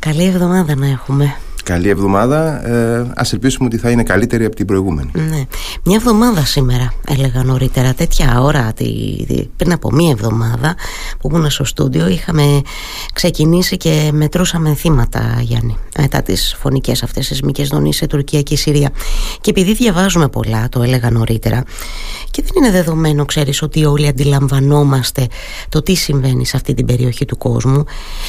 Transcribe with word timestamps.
Καλή 0.00 0.24
εβδομάδα 0.24 0.76
να 0.76 0.86
έχουμε. 0.86 1.36
Καλή 1.70 1.88
εβδομάδα. 1.88 2.68
Ε, 2.68 3.12
ας 3.16 3.32
ελπίσουμε 3.32 3.66
ότι 3.66 3.76
θα 3.76 3.90
είναι 3.90 4.02
καλύτερη 4.02 4.44
από 4.44 4.56
την 4.56 4.66
προηγούμενη. 4.66 5.10
Ναι. 5.12 5.44
Μια 5.84 5.96
εβδομάδα 5.96 6.44
σήμερα, 6.44 6.92
έλεγα 7.08 7.42
νωρίτερα. 7.42 7.94
Τέτοια 7.94 8.40
ώρα, 8.40 8.72
τη, 8.72 8.86
πριν 9.56 9.72
από 9.72 9.90
μία 9.92 10.10
εβδομάδα 10.10 10.74
που 11.20 11.30
ήμουν 11.32 11.50
στο 11.50 11.64
στούντιο, 11.64 12.08
είχαμε 12.08 12.60
ξεκινήσει 13.12 13.76
και 13.76 14.10
μετρούσαμε 14.12 14.74
θύματα, 14.74 15.38
Γιάννη. 15.40 15.76
Μετά 15.98 16.22
τις 16.22 16.56
φωνικές 16.60 17.02
αυτές 17.02 17.26
σεισμικέ 17.26 17.64
δονήσει 17.64 17.98
σε 17.98 18.06
Τουρκία 18.06 18.42
και 18.42 18.56
Συρία. 18.56 18.90
Και 19.40 19.50
επειδή 19.50 19.74
διαβάζουμε 19.74 20.28
πολλά, 20.28 20.68
το 20.68 20.82
έλεγα 20.82 21.10
νωρίτερα, 21.10 21.62
και 22.30 22.42
δεν 22.42 22.62
είναι 22.62 22.72
δεδομένο, 22.72 23.24
ξέρεις, 23.24 23.62
ότι 23.62 23.84
όλοι 23.84 24.06
αντιλαμβανόμαστε 24.08 25.26
το 25.68 25.82
τι 25.82 25.94
συμβαίνει 25.94 26.46
σε 26.46 26.56
αυτή 26.56 26.74
την 26.74 26.86
περιοχή 26.86 27.24
του 27.24 27.38
κόσμου. 27.38 27.84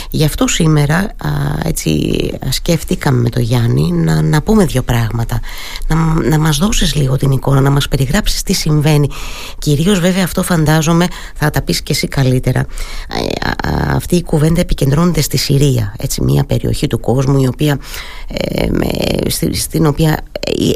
Γι' 0.10 0.26
αυτό 0.26 0.48
σήμερα 0.48 0.96
α, 0.96 1.30
έτσι 1.64 2.12
σκέφτηκαμε 2.50 3.22
με 3.22 3.30
τον 3.32 3.42
Γιάννη 3.42 3.92
να, 3.92 4.22
να 4.22 4.42
πούμε 4.42 4.66
δύο 4.66 4.82
πράγματα. 4.82 5.40
Να, 5.88 5.96
να 6.30 6.40
μας 6.40 6.58
δώσεις 6.58 6.96
λίγο 6.96 7.18
την 7.18 7.32
εικόνα, 7.32 7.62
να 7.62 7.70
μας 7.70 7.88
περιγράψεις 7.88 8.44
τι 8.44 8.54
συμβαίνει. 8.54 9.10
Κυρίως 9.60 10.00
βέβαια 10.00 10.24
αυτό 10.24 10.44
φαντάζομαι 10.44 11.08
θα 11.36 11.50
τα 11.50 11.62
πεις 11.62 11.82
και 11.82 11.92
εσύ 11.92 12.08
καλύτερα. 12.08 12.60
Ε, 12.60 13.50
αυτή 13.94 14.16
η 14.16 14.24
κουβέντα 14.24 14.62
επικεντρώνεται 14.62 15.22
στη 15.22 15.38
Συρία, 15.38 15.96
έτσι 15.98 16.24
μια 16.24 16.44
περιοχή 16.44 16.88
του 16.88 17.00
κόσμου 17.00 17.42
η 17.42 17.48
οποία, 17.48 17.80
ε, 18.28 19.30
στην 19.54 19.86
οποία 19.86 20.24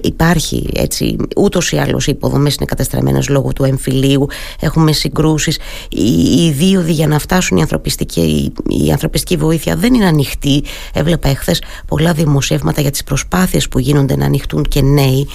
υπάρχει 0.01 0.70
έτσι 0.73 1.15
ούτως 1.35 1.71
ή 1.71 1.77
άλλως 1.77 2.07
οι 2.07 2.12
υποδομές 2.12 2.55
είναι 2.55 2.65
καταστραμμένες 2.65 3.29
λόγω 3.29 3.53
του 3.53 3.63
εμφυλίου, 3.63 4.27
έχουμε 4.59 4.91
συγκρούσεις, 4.91 5.59
οι, 5.90 6.45
οι 6.45 6.51
δίωδοι 6.51 6.91
για 6.91 7.07
να 7.07 7.20
φτάσουν 7.20 7.57
η 7.57 7.62
ανθρωπιστική, 7.62 8.53
η 8.85 8.91
ανθρωπιστική 8.91 9.37
βοήθεια 9.37 9.76
δεν 9.76 9.93
είναι 9.93 10.05
ανοιχτή. 10.05 10.63
Έβλεπα 10.93 11.29
εχθές 11.29 11.62
πολλά 11.87 12.13
δημοσιεύματα 12.35 12.81
για 12.81 12.91
τις 12.91 13.03
προσπάθειες 13.03 13.67
που 13.67 13.80
γίνονται 13.80 14.16
να 14.16 14.25
ανοιχτούν 14.25 14.63
και 14.63 14.82
νέοι. 14.82 15.27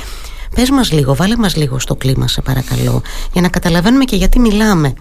Πες 0.54 0.70
μας 0.70 0.92
λίγο, 0.92 1.14
βάλε 1.14 1.36
μας 1.36 1.56
λίγο 1.56 1.78
στο 1.78 1.96
κλίμα 1.96 2.28
σε 2.28 2.40
παρακαλώ 2.42 3.02
για 3.32 3.40
να 3.40 3.48
καταλαβαίνουμε 3.48 4.04
και 4.04 4.16
γιατί 4.16 4.38
μιλάμε. 4.38 4.94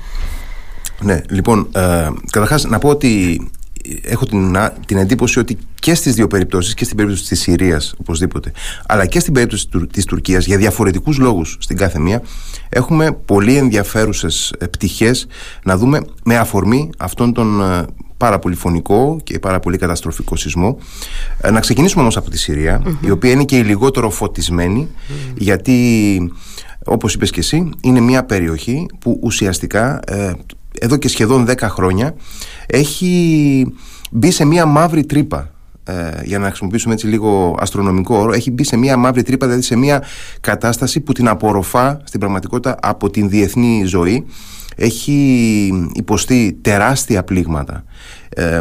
Ναι, 1.02 1.22
λοιπόν, 1.30 1.70
ε, 1.72 2.10
καταρχάς 2.30 2.64
να 2.64 2.80
πω 2.80 2.90
ότι 2.90 3.42
έχω 4.02 4.26
την, 4.26 4.58
την 4.86 4.98
εντύπωση 4.98 5.40
ότι 5.40 5.58
και 5.80 5.94
στις 5.94 6.16
δύο 6.16 6.28
περιπτώσεις 6.28 6.74
και 6.74 6.84
στην 6.84 6.96
περίπτωση 6.96 7.28
της 7.28 7.40
Συρίας 7.40 7.94
οπωσδήποτε 8.00 8.52
αλλά 8.88 9.06
και 9.06 9.20
στην 9.20 9.34
περίπτωση 9.34 9.68
της 9.92 10.06
Τουρκίας 10.06 10.46
για 10.46 10.58
διαφορετικούς 10.58 11.18
λόγους 11.18 11.58
στην 11.60 11.78
κάθε 11.78 12.00
μία 12.00 12.22
έχουμε 12.70 13.12
πολύ 13.12 13.56
ενδιαφέρουσες 13.56 14.54
ε, 14.58 14.66
πτυχές 14.66 15.28
να 15.64 15.78
δούμε 15.78 16.02
με 16.24 16.38
αφορμή 16.38 16.90
αυτόν 16.98 17.34
τον 17.34 17.62
ε, 17.62 17.86
πάρα 18.20 18.40
πολύ 18.40 18.56
φωνικό 18.56 19.20
και 19.24 19.40
πάρα 19.40 19.60
πολύ 19.60 19.78
καταστροφικό 19.78 20.36
σεισμό. 20.36 20.78
Ε, 21.42 21.52
να 21.52 21.60
ξεκινήσουμε 21.60 22.02
όμως 22.02 22.18
από 22.18 22.30
τη 22.30 22.38
συρια 22.38 22.82
η 23.02 23.10
οποία 23.10 23.32
είναι 23.32 23.44
και 23.44 23.58
η 23.58 23.64
λιγότερο 23.64 24.12
γιατί 25.36 26.32
όπως 26.86 27.14
είπες 27.14 27.32
και 27.32 27.40
εσύ 27.40 27.70
είναι 27.82 28.00
μια 28.00 28.24
περιοχή 28.24 28.86
που 29.00 29.20
ουσιαστικά 29.24 30.00
ε, 30.08 30.34
εδώ 30.80 30.98
και 30.98 31.08
σχεδόν 31.08 31.46
10 31.50 31.56
χρόνια 31.62 32.16
έχει 32.66 33.74
μπει 34.12 34.32
σε 34.32 34.46
μια 34.46 34.66
μαύρη 34.66 35.06
τρύπα. 35.06 35.52
Ε, 35.84 36.22
για 36.24 36.40
να 36.40 36.48
χρησιμοποιήσουμε 36.48 36.94
έτσι 36.94 37.08
λίγο 37.08 37.58
αστρονομικό 37.60 38.16
όρο, 38.16 38.34
έχει 38.34 38.52
μπει 38.52 38.64
σε 38.64 38.78
μια 38.78 38.98
μαύρη 38.98 39.24
τρύπα, 39.24 39.46
δηλαδή 39.46 39.64
σε 39.64 39.76
μια 39.76 40.04
κατάσταση 40.42 41.00
που 41.00 41.14
την 41.14 41.28
απορροφά 41.28 42.02
στην 42.04 42.20
πραγματικότητα 42.20 42.78
από 42.82 43.10
την 43.10 43.30
διεθνή 43.30 43.84
ζωή 43.86 44.26
έχει 44.80 45.72
υποστεί 45.94 46.58
τεράστια 46.62 47.24
πλήγματα 47.24 47.84
ε, 48.30 48.60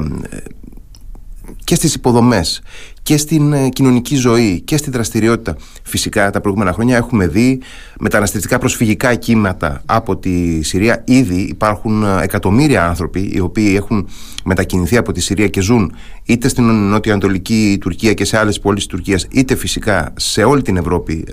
και 1.64 1.74
στις 1.74 1.94
υποδομές 1.94 2.62
και 3.02 3.16
στην 3.16 3.52
ε, 3.52 3.68
κοινωνική 3.68 4.16
ζωή 4.16 4.60
και 4.60 4.76
στη 4.76 4.90
δραστηριότητα. 4.90 5.56
Φυσικά 5.82 6.30
τα 6.30 6.40
προηγούμενα 6.40 6.72
χρόνια 6.72 6.96
έχουμε 6.96 7.26
δει 7.26 7.60
μεταναστευτικά 8.00 8.58
προσφυγικά 8.58 9.14
κύματα 9.14 9.82
από 9.86 10.16
τη 10.16 10.62
Συρία. 10.62 11.02
Ήδη 11.06 11.40
υπάρχουν 11.40 12.02
ε, 12.02 12.22
εκατομμύρια 12.22 12.86
άνθρωποι 12.86 13.30
οι 13.34 13.40
οποίοι 13.40 13.72
έχουν 13.76 14.08
μετακινηθεί 14.44 14.96
από 14.96 15.12
τη 15.12 15.20
Συρία 15.20 15.48
και 15.48 15.60
ζουν 15.60 15.92
είτε 16.24 16.48
στην 16.48 16.64
νοτιοανατολική 16.64 17.78
Τουρκία 17.80 18.14
και 18.14 18.24
σε 18.24 18.38
άλλες 18.38 18.60
πόλεις 18.60 18.86
της 18.86 18.92
Τουρκίας 18.92 19.26
είτε 19.30 19.54
φυσικά 19.54 20.12
σε 20.16 20.44
όλη 20.44 20.62
την 20.62 20.76
Ευρώπη 20.76 21.24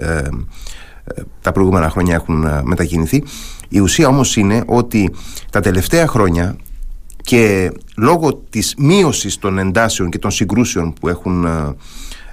τα 1.42 1.52
προηγούμενα 1.52 1.90
χρόνια 1.90 2.16
έχουν 2.16 2.46
μετακινηθεί. 2.64 3.24
Η 3.70 3.80
ουσία 3.80 4.08
όμως 4.08 4.36
είναι 4.36 4.64
ότι 4.66 5.12
τα 5.52 5.60
τελευταία 5.60 6.08
χρόνια 6.08 6.56
και 7.26 7.72
λόγω 7.98 8.34
της 8.50 8.74
μείωσης 8.78 9.38
των 9.38 9.58
εντάσεων 9.58 10.10
και 10.10 10.18
των 10.18 10.32
συγκρούσεων 10.32 10.94
που, 10.94 11.08
έχουν, 11.08 11.46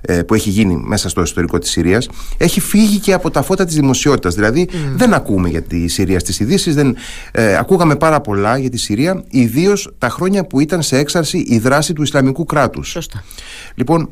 ε, 0.01 0.23
που 0.23 0.35
έχει 0.35 0.51
γίνει 0.51 0.77
μέσα 0.77 1.09
στο 1.09 1.23
ιστορικό 1.23 1.59
της 1.59 1.71
Συρίας 1.71 2.09
έχει 2.37 2.61
φύγει 2.61 2.99
και 2.99 3.13
από 3.13 3.31
τα 3.31 3.43
φώτα 3.43 3.65
της 3.65 3.75
δημοσιότητας 3.75 4.35
δηλαδή 4.35 4.69
mm. 4.71 4.75
δεν 4.97 5.15
ακούμε 5.15 5.49
για 5.49 5.63
τη 5.63 5.89
Συρία 5.89 6.19
στις 6.19 6.41
ειδήσεις, 6.41 6.75
δεν 6.75 6.97
ε, 7.33 7.57
ακούγαμε 7.57 7.97
πάρα 7.97 8.21
πολλά 8.21 8.59
για 8.59 8.71
τη 8.71 8.79
Συρία 8.79 9.25
ιδίως 9.31 9.95
τα 9.99 10.09
χρόνια 10.09 10.47
που 10.47 10.61
ήταν 10.61 10.83
σε 10.83 10.99
έξαρση 10.99 11.39
η 11.39 11.59
δράση 11.59 11.93
του 11.93 12.03
Ισλαμικού 12.03 12.45
κράτους 12.45 12.89
Σωστά. 12.89 13.25
λοιπόν 13.75 14.11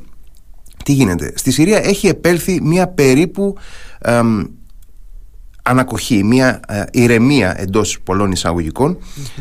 τι 0.84 0.92
γίνεται 0.92 1.32
στη 1.34 1.50
Συρία 1.50 1.78
έχει 1.84 2.06
επέλθει 2.06 2.60
μια 2.62 2.88
περίπου 2.88 3.56
ανακοχή, 5.70 6.24
μια 6.24 6.60
ε, 6.68 6.82
ηρεμία 6.90 7.60
εντός 7.60 8.00
πολλών 8.04 8.32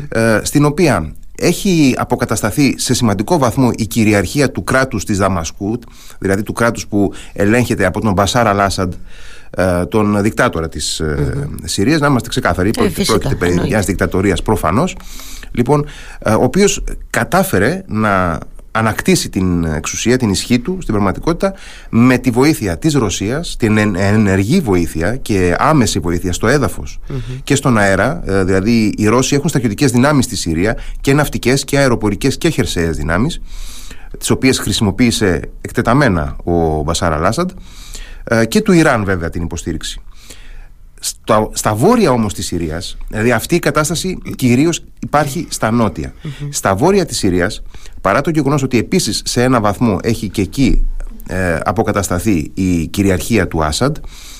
ε, 0.08 0.40
στην 0.42 0.64
οποία 0.64 1.14
έχει 1.36 1.94
αποκατασταθεί 1.98 2.74
σε 2.78 2.94
σημαντικό 2.94 3.38
βαθμό 3.38 3.70
η 3.76 3.86
κυριαρχία 3.86 4.50
του 4.50 4.64
κράτους 4.64 5.04
της 5.04 5.18
Δαμασκού 5.18 5.78
δηλαδή 6.18 6.42
του 6.42 6.52
κράτους 6.52 6.86
που 6.86 7.12
ελέγχεται 7.32 7.84
από 7.86 8.00
τον 8.00 8.12
Μπασάρ 8.12 8.46
Αλάσαντ 8.46 8.92
ε, 9.50 9.86
τον 9.86 10.22
δικτάτορα 10.22 10.68
της 10.68 11.02
mm 11.04 11.48
Συρίας. 11.64 12.00
Να 12.00 12.06
είμαστε 12.06 12.28
ξεκάθαροι 12.28 12.70
πρόκειται, 12.70 13.04
πρόκειται 13.04 13.34
περί 13.34 13.60
μιας 13.60 13.86
δικτατορίας 13.86 14.42
προφανώς. 14.42 14.96
Λοιπόν, 15.52 15.86
ο 16.26 16.42
οποίος 16.42 16.84
κατάφερε 17.10 17.84
να 17.86 18.38
ανακτήσει 18.70 19.28
την 19.28 19.64
εξουσία, 19.64 20.16
την 20.16 20.30
ισχύ 20.30 20.58
του 20.58 20.78
στην 20.80 20.94
πραγματικότητα 20.94 21.54
με 21.90 22.18
τη 22.18 22.30
βοήθεια 22.30 22.78
της 22.78 22.94
Ρωσίας, 22.94 23.56
την 23.58 23.76
ενεργή 23.96 24.60
βοήθεια 24.60 25.16
και 25.16 25.54
άμεση 25.58 25.98
βοήθεια 25.98 26.32
στο 26.32 26.46
εδαφος 26.46 27.00
και 27.44 27.54
στον 27.54 27.78
αέρα. 27.78 28.22
Ε, 28.24 28.44
δηλαδή 28.44 28.94
οι 28.96 29.06
Ρώσοι 29.06 29.34
έχουν 29.34 29.48
στρατιωτικές 29.48 29.90
δυνάμεις 29.90 30.24
στη 30.24 30.36
Συρία 30.36 30.76
και 31.00 31.12
ναυτικές 31.12 31.64
και 31.64 31.78
αεροπορικές 31.78 32.38
και 32.38 32.48
χερσαίες 32.48 32.96
δυνάμεις 32.96 33.40
τις 34.18 34.30
οποίες 34.30 34.58
χρησιμοποίησε 34.58 35.40
εκτεταμένα 35.60 36.36
ο 36.44 36.82
Μπασάρα 36.82 37.16
Λάσαντ 37.16 37.50
ε, 38.24 38.44
και 38.44 38.60
του 38.60 38.72
Ιράν 38.72 39.04
βέβαια 39.04 39.30
την 39.30 39.42
υποστήριξη. 39.42 40.00
Στα, 41.02 41.48
στα 41.52 41.74
βόρεια 41.74 42.10
όμως 42.10 42.34
της 42.34 42.46
Συρίας, 42.46 42.96
δηλαδή 43.08 43.32
αυτή 43.32 43.54
η 43.54 43.58
κατάσταση 43.58 44.18
κυρίως 44.36 44.84
υπάρχει 45.00 45.46
στα 45.50 45.70
νοτια 45.70 46.14
Στα 46.50 46.74
βόρεια 46.74 47.06
της 47.06 47.18
Συρίας, 47.18 47.62
παρά 48.00 48.20
το 48.20 48.30
γεγονός 48.30 48.62
ότι 48.62 48.78
επίσης 48.78 49.22
σε 49.24 49.42
ένα 49.42 49.60
βαθμό 49.60 49.98
έχει 50.02 50.28
και 50.28 50.42
εκεί 50.42 50.86
ε, 51.26 51.58
αποκατασταθεί 51.64 52.50
η 52.54 52.86
κυριαρχία 52.86 53.48
του 53.48 53.64
Άσαντ, 53.64 53.96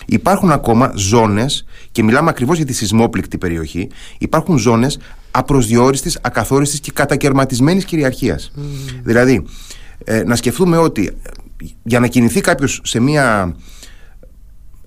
υπάρχουν 0.06 0.50
ακόμα 0.50 0.92
ζώνες, 0.94 1.64
και 1.92 2.02
μιλάμε 2.02 2.30
ακριβώς 2.30 2.56
για 2.56 2.66
τη 2.66 2.72
σεισμόπληκτη 2.72 3.38
περιοχή, 3.38 3.88
υπάρχουν 4.18 4.58
ζώνες 4.58 4.98
απροσδιόριστης, 5.30 6.18
ακαθόριστης 6.22 6.80
και 6.80 6.90
κατακαιρματισμένης 6.94 7.84
κυριαρχίας. 7.84 8.52
Δηλαδή, 9.02 9.44
ε, 10.04 10.22
να 10.22 10.36
σκεφτούμε 10.36 10.76
ότι 10.76 11.16
για 11.82 12.00
να 12.00 12.06
κινηθεί 12.06 12.40
κάποιος 12.40 12.80
σε 12.84 13.00
μια 13.00 13.56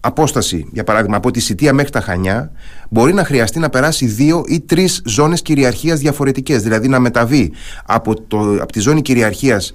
απόσταση, 0.05 0.67
για 0.71 0.83
παράδειγμα, 0.83 1.17
από 1.17 1.31
τη 1.31 1.39
Σιτία 1.39 1.73
μέχρι 1.73 1.91
τα 1.91 2.01
Χανιά, 2.01 2.51
μπορεί 2.89 3.13
να 3.13 3.25
χρειαστεί 3.25 3.59
να 3.59 3.69
περάσει 3.69 4.05
δύο 4.05 4.43
ή 4.47 4.61
τρεις 4.61 5.01
ζώνες 5.05 5.41
κυριαρχίας 5.41 5.99
διαφορετικές. 5.99 6.63
Δηλαδή 6.63 6.87
να 6.87 6.99
μεταβεί 6.99 7.51
από, 7.85 8.21
το, 8.21 8.37
από 8.61 8.71
τη 8.71 8.79
ζώνη 8.79 9.01
κυριαρχίας 9.01 9.73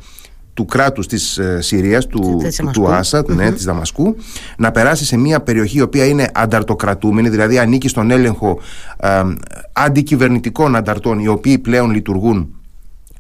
του 0.55 0.65
κράτους 0.65 1.07
της 1.07 1.39
ε, 1.39 1.61
Συρίας, 1.61 2.07
του, 2.07 2.41
του, 2.59 2.71
του 2.73 2.89
ασατ 2.89 3.31
ναι, 3.31 3.53
της 3.53 3.65
Δαμασκού, 3.65 4.17
να 4.59 4.71
περάσει 4.71 5.05
σε 5.05 5.17
μια 5.17 5.41
περιοχή 5.41 5.79
η 5.79 5.81
οποία 5.83 6.05
είναι 6.07 6.31
ανταρτοκρατούμενη, 6.35 7.29
δηλαδή 7.29 7.59
ανήκει 7.59 7.89
στον 7.89 8.11
έλεγχο 8.11 8.61
ε, 8.97 9.23
αντικυβερνητικών 9.73 10.77
ανταρτών, 10.77 11.19
οι 11.19 11.29
οποίοι 11.29 11.59
πλέον 11.59 11.91
λειτουργούν 11.91 12.58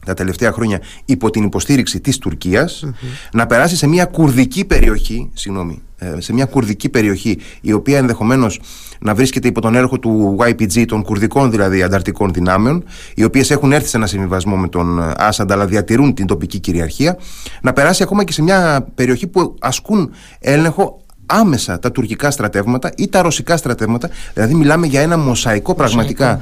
τα 0.06 0.14
τελευταία 0.14 0.52
χρόνια 0.52 0.80
υπό 1.04 1.30
την 1.30 1.42
υποστήριξη 1.44 2.00
της 2.00 2.18
τουρκιας 2.18 2.84
να 3.32 3.46
περάσει 3.46 3.76
σε 3.76 3.86
μια 3.86 4.04
κουρδική 4.04 4.64
περιοχή, 4.64 5.30
συγγνώμη, 5.34 5.82
ε, 5.98 6.14
σε 6.18 6.32
μια 6.32 6.44
κουρδική 6.44 6.88
περιοχή 6.88 7.38
η 7.60 7.72
οποία 7.72 7.98
ενδεχομένως 7.98 8.60
να 9.00 9.14
βρίσκεται 9.14 9.48
υπό 9.48 9.60
τον 9.60 9.74
έργο 9.74 9.98
του 9.98 10.36
YPG, 10.40 10.84
των 10.86 11.02
κουρδικών 11.02 11.50
δηλαδή 11.50 11.82
ανταρτικών 11.82 12.32
δυνάμεων, 12.32 12.84
οι 13.14 13.24
οποίες 13.24 13.50
έχουν 13.50 13.72
έρθει 13.72 13.88
σε 13.88 13.96
ένα 13.96 14.06
συμβιβασμό 14.06 14.56
με 14.56 14.68
τον 14.68 15.12
Άσαντα 15.16 15.54
αλλά 15.54 15.66
διατηρούν 15.66 16.14
την 16.14 16.26
τοπική 16.26 16.58
κυριαρχία, 16.58 17.18
να 17.62 17.72
περάσει 17.72 18.02
ακόμα 18.02 18.24
και 18.24 18.32
σε 18.32 18.42
μια 18.42 18.88
περιοχή 18.94 19.26
που 19.26 19.54
ασκούν 19.60 20.10
έλεγχο 20.38 21.02
άμεσα 21.28 21.78
τα 21.78 21.92
τουρκικά 21.92 22.30
στρατεύματα 22.30 22.92
ή 22.96 23.08
τα 23.08 23.22
ρωσικά 23.22 23.56
στρατεύματα. 23.56 24.10
Δηλαδή, 24.34 24.54
μιλάμε 24.54 24.86
για 24.86 25.00
ένα 25.00 25.18
μοσαϊκό 25.18 25.74
πραγματικά 25.74 26.40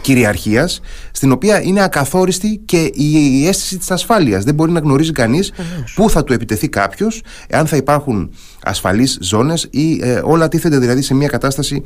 κυριαρχίας, 0.00 0.80
στην 1.12 1.32
οποία 1.32 1.62
είναι 1.62 1.82
ακαθόριστη 1.82 2.60
και 2.64 2.90
η, 2.94 3.46
αίσθηση 3.46 3.78
της 3.78 3.90
ασφάλειας. 3.90 4.44
Δεν 4.44 4.54
μπορεί 4.54 4.72
να 4.72 4.80
γνωρίζει 4.80 5.12
κανείς 5.12 5.52
πού 5.94 6.10
θα 6.10 6.24
του 6.24 6.32
επιτεθεί 6.32 6.68
κάποιος, 6.68 7.22
εάν 7.46 7.66
θα 7.66 7.76
υπάρχουν 7.76 8.30
ασφαλείς 8.62 9.18
ζώνες 9.20 9.68
ή 9.70 10.00
ε, 10.02 10.20
όλα 10.24 10.48
τίθενται 10.48 10.78
δηλαδή 10.78 11.02
σε 11.02 11.14
μια 11.14 11.28
κατάσταση 11.28 11.82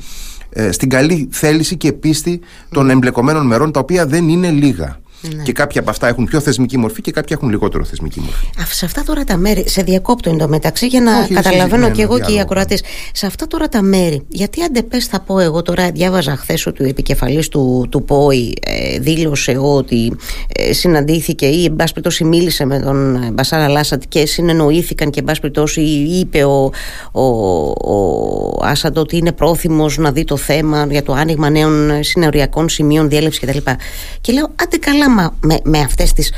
ε, 0.50 0.72
στην 0.72 0.88
καλή 0.88 1.28
θέληση 1.32 1.76
και 1.76 1.93
πίστη 1.93 2.40
των 2.70 2.90
εμπλεκομένων 2.90 3.46
μερών, 3.46 3.72
τα 3.72 3.81
οποία 3.81 4.06
δεν 4.06 4.28
είναι 4.28 4.50
λίγα. 4.50 4.98
Ναι. 5.21 5.43
Και 5.43 5.53
κάποια 5.53 5.81
από 5.81 5.91
αυτά 5.91 6.09
έχουν 6.09 6.25
πιο 6.25 6.41
θεσμική 6.41 6.79
μορφή 6.79 7.01
και 7.01 7.11
κάποια 7.11 7.37
έχουν 7.39 7.51
λιγότερο 7.51 7.85
θεσμική 7.85 8.21
μορφή. 8.21 8.75
Σε 8.75 8.85
αυτά 8.85 9.03
τώρα 9.03 9.25
τα 9.25 9.37
μέρη, 9.37 9.69
σε 9.69 9.83
διακόπτω 9.83 10.31
εντωμεταξύ 10.31 10.87
για 10.87 11.01
να 11.01 11.21
Όχι, 11.21 11.35
καταλαβαίνω 11.35 11.91
και 11.91 12.03
εγώ 12.03 12.21
και 12.21 12.33
οι 12.33 12.41
ακροατές. 12.41 12.83
Σε 13.13 13.27
αυτά 13.27 13.47
τώρα 13.47 13.69
τα 13.69 13.83
μέρη, 13.83 14.23
γιατί 14.29 14.63
αντεπές 14.63 15.07
θα 15.07 15.21
πω 15.21 15.39
εγώ 15.39 15.63
τώρα, 15.63 15.91
διάβαζα 15.91 16.37
χθες 16.37 16.67
ότι 16.67 16.83
ο 16.83 16.87
επικεφαλής 16.87 17.49
του, 17.49 17.87
του 17.91 18.05
ΠΟΗ 18.05 18.55
ε, 18.61 18.99
δήλωσε 18.99 19.59
ότι 19.61 20.17
ε, 20.57 20.73
συναντήθηκε 20.73 21.47
ή 21.47 21.65
εν 21.65 21.77
πάση 21.77 21.93
περιπτώσει 21.93 22.25
μίλησε 22.25 22.65
με 22.65 22.81
τον 22.81 23.29
Μπασάρα 23.33 23.69
Λάσαντ 23.69 24.03
και 24.09 24.27
συνεννοήθηκαν 24.27 25.11
και 25.11 25.19
εν 25.19 25.25
πάση 25.25 25.41
περιπτώσει 25.41 25.81
είπε 25.81 26.45
ο, 26.45 26.71
ο, 27.13 27.23
ο 27.23 28.65
Άσαντ 28.65 28.99
ότι 28.99 29.17
είναι 29.17 29.33
πρόθυμος 29.33 29.99
να 29.99 30.13
δει 30.13 30.25
το 30.25 30.37
θέμα 30.37 30.87
για 30.91 31.03
το 31.03 31.13
άνοιγμα 31.13 31.51
νέων 31.51 32.05
συνοριακών 32.05 32.69
σημείων 32.69 33.09
διέλευση 33.09 33.41
κτλ. 33.41 33.59
Και, 33.59 33.77
και 34.21 34.33
λέω, 34.33 34.49
άντε 34.63 34.77
καλά 34.77 35.06
με, 35.41 35.61
με 35.64 35.79
αυτές 35.79 36.12
τις, 36.12 36.32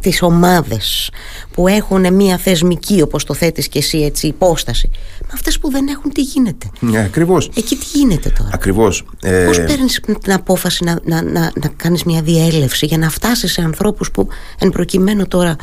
τις 0.00 0.22
ομάδες 0.22 1.10
που 1.52 1.68
έχουν 1.68 2.14
μια 2.14 2.36
θεσμική 2.38 3.02
όπως 3.02 3.24
το 3.24 3.34
θέτεις 3.34 3.68
και 3.68 3.78
εσύ 3.78 3.98
έτσι 3.98 4.26
υπόσταση 4.26 4.90
με 5.20 5.30
αυτές 5.32 5.58
που 5.58 5.70
δεν 5.70 5.88
έχουν 5.88 6.12
τι 6.12 6.20
γίνεται; 6.20 6.66
Ναι, 6.80 6.98
ακριβώς. 6.98 7.50
Εκεί 7.56 7.76
τι 7.76 7.84
γίνεται 7.98 8.28
τώρα; 8.38 8.50
Ακριβώς 8.52 9.04
ε... 9.22 9.44
πώς 9.44 9.56
παίρνεις 9.56 10.00
την 10.22 10.32
απόφαση 10.32 10.84
να, 10.84 10.98
να, 11.04 11.22
να, 11.22 11.40
να 11.40 11.68
κάνεις 11.76 12.04
μια 12.04 12.22
διέλευση 12.22 12.86
για 12.86 12.98
να 12.98 13.10
φτάσεις 13.10 13.52
σε 13.52 13.62
ανθρώπους 13.62 14.10
που 14.10 14.28
εν 14.58 14.70
προκειμένου 14.70 15.26
τώρα 15.28 15.56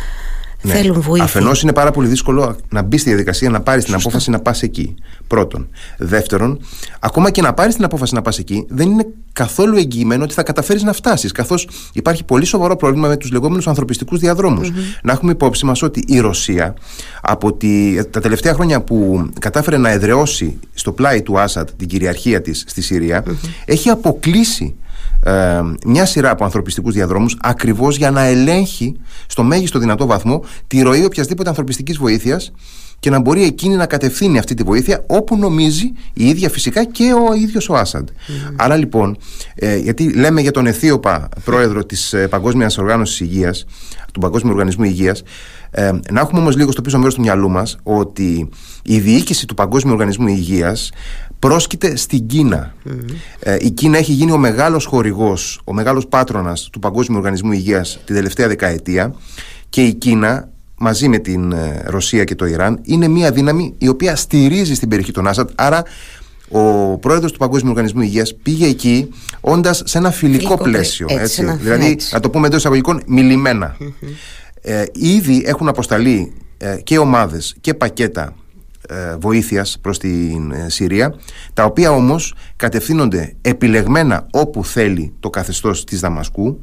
ναι. 0.63 0.73
θέλουν 0.73 1.01
βοήθεια. 1.01 1.23
Αφενός 1.23 1.61
είναι 1.61 1.73
πάρα 1.73 1.91
πολύ 1.91 2.07
δύσκολο 2.07 2.55
να 2.69 2.81
μπει 2.81 2.97
στη 2.97 3.09
διαδικασία 3.09 3.49
να 3.49 3.61
πάρεις 3.61 3.83
την 3.83 3.93
απόφαση 3.93 4.29
να 4.29 4.39
πας 4.39 4.61
εκεί. 4.61 4.95
Πρώτον. 5.27 5.67
Δεύτερον, 5.97 6.59
ακόμα 6.99 7.31
και 7.31 7.41
να 7.41 7.53
πάρεις 7.53 7.75
την 7.75 7.83
απόφαση 7.83 8.13
να 8.13 8.21
πας 8.21 8.37
εκεί, 8.37 8.65
δεν 8.69 8.91
είναι 8.91 9.05
καθόλου 9.33 9.77
εγγυημένο 9.77 10.23
ότι 10.23 10.33
θα 10.33 10.43
καταφέρεις 10.43 10.83
να 10.83 10.93
φτάσεις. 10.93 11.31
Καθώς 11.31 11.67
υπάρχει 11.93 12.23
πολύ 12.23 12.45
σοβαρό 12.45 12.75
πρόβλημα 12.75 13.07
με 13.07 13.17
τους 13.17 13.31
λεγόμενους 13.31 13.67
ανθρωπιστικούς 13.67 14.21
Να 15.01 15.11
έχουμε 15.11 15.31
υπόψη 15.31 15.65
μας 15.65 15.81
ότι 15.81 16.03
η 16.07 16.19
Ρωσία 16.19 16.73
από 17.21 17.53
τη, 17.53 18.03
τα 18.05 18.19
τελευταία 18.19 18.53
χρόνια 18.53 18.81
που 18.81 19.29
κατάφερε 19.39 19.77
να 19.77 19.89
εδραιώσει 19.89 20.59
στο 20.73 20.91
πλάι 20.91 21.21
του 21.21 21.39
Άσαντ 21.39 21.69
την 21.77 21.87
κυριαρχία 21.87 22.41
της 22.41 22.63
στη 22.67 22.81
συρια 22.81 23.23
έχει 23.65 23.89
αποκλείσει 23.89 24.75
ε, 25.23 25.61
μια 25.85 26.05
σειρά 26.05 26.29
από 26.29 26.43
ανθρωπιστικούς 26.43 26.93
διαδρόμους 26.93 27.37
ακριβώς 27.41 27.97
για 27.97 28.11
να 28.11 28.21
ελέγχει 28.21 28.95
στο 29.27 29.43
μέγιστο 29.43 29.79
δυνατό 29.79 30.05
βαθμό 30.05 30.43
τη 30.67 30.81
ροή 30.81 31.05
οποιασδήποτε 31.05 31.49
ανθρωπιστικής 31.49 31.97
βοήθειας 31.97 32.51
και 33.03 33.09
να 33.09 33.19
μπορεί 33.19 33.43
εκείνη 33.43 33.75
να 33.75 33.85
κατευθύνει 33.85 34.37
αυτή 34.37 34.53
τη 34.53 34.63
βοήθεια 34.63 35.03
όπου 35.07 35.37
νομίζει 35.37 35.91
η 36.13 36.27
ίδια 36.27 36.49
φυσικά 36.49 36.83
και 36.83 37.13
ο 37.29 37.33
ίδιος 37.33 37.69
ο 37.69 37.75
Άσαντ. 37.75 38.07
Mm. 38.09 38.53
Άρα 38.55 38.75
λοιπόν, 38.75 39.17
ε, 39.55 39.77
γιατί 39.77 40.13
λέμε 40.13 40.41
για 40.41 40.51
τον 40.51 40.65
Αιθίωπα 40.65 41.29
πρόεδρο 41.43 41.85
της 41.85 42.13
ε, 42.13 42.27
Παγκόσμιας 42.27 42.77
Οργάνωσης 42.77 43.19
Υγείας, 43.19 43.65
του 44.13 44.19
Παγκόσμιου 44.19 44.51
Οργανισμού 44.51 44.83
Υγείας, 44.83 45.23
ε, 45.71 45.91
να 46.11 46.19
έχουμε 46.19 46.39
όμως 46.39 46.55
λίγο 46.55 46.71
στο 46.71 46.81
πίσω 46.81 46.97
μέρος 46.97 47.13
του 47.13 47.21
μυαλού 47.21 47.49
μας 47.49 47.77
ότι 47.83 48.49
η 48.83 48.99
διοίκηση 48.99 49.47
του 49.47 49.53
Παγκόσμιου 49.53 49.93
Οργανισμού 49.93 50.27
Υγείας 50.27 50.91
πρόσκειται 51.47 51.95
στην 51.95 52.27
Κίνα. 52.27 52.73
Ε, 53.39 53.57
η 53.59 53.71
Κίνα 53.71 53.97
έχει 53.97 54.11
γίνει 54.11 54.31
ο 54.31 54.37
μεγάλος 54.37 54.85
χορηγός, 54.85 55.61
ο 55.63 55.73
μεγάλος 55.73 56.07
πάτρονας 56.07 56.69
του 56.71 56.79
Παγκόσμιου 56.79 57.17
Οργανισμού 57.17 57.51
Υγείας 57.51 57.99
την 58.05 58.15
τελευταία 58.15 58.47
δεκαετία 58.47 59.15
και 59.69 59.83
η 59.83 59.93
Κίνα 59.93 60.49
μαζί 60.77 61.07
με 61.07 61.17
την 61.17 61.51
ε, 61.51 61.83
Ρωσία 61.85 62.23
και 62.23 62.35
το 62.35 62.45
Ιράν 62.45 62.79
είναι 62.83 63.07
μια 63.07 63.31
δύναμη 63.31 63.73
η 63.77 63.87
οποία 63.87 64.15
στηρίζει 64.15 64.75
στην 64.75 64.89
περιοχή 64.89 65.11
των 65.11 65.27
Άσαντ. 65.27 65.49
Άρα 65.55 65.83
ο 66.49 66.97
πρόεδρος 66.97 67.31
του 67.31 67.37
Παγκόσμιου 67.37 67.71
Οργανισμού 67.71 68.01
Υγείας 68.01 68.35
πήγε 68.43 68.67
εκεί 68.67 69.09
όντας 69.41 69.81
σε 69.85 69.97
ένα 69.97 70.11
φιλικό 70.11 70.57
πλαίσιο 70.57 71.07
έτσι, 71.09 71.45
δηλαδή 71.59 71.97
να 72.11 72.19
το 72.19 72.29
πούμε 72.29 72.47
εντός 72.47 72.59
εισαγωγικών 72.59 73.01
ε, 74.61 74.83
ήδη 74.93 75.43
έχουν 75.45 75.67
αποσταλεί 75.67 76.33
ε, 76.57 76.77
και 76.83 76.97
ομάδες 76.97 77.55
και 77.61 77.73
πακέτα 77.73 78.23
ε, 78.23 78.42
βοήθειας 79.19 79.77
προς 79.81 79.97
την 79.97 80.51
ε, 80.51 80.69
Συρία 80.69 81.15
τα 81.53 81.63
οποία 81.63 81.91
όμως 81.91 82.33
κατευθύνονται 82.55 83.35
επιλεγμένα 83.41 84.27
όπου 84.31 84.65
θέλει 84.65 85.13
το 85.19 85.29
καθεστώς 85.29 85.83
της 85.83 85.99
Δαμασκού 85.99 86.59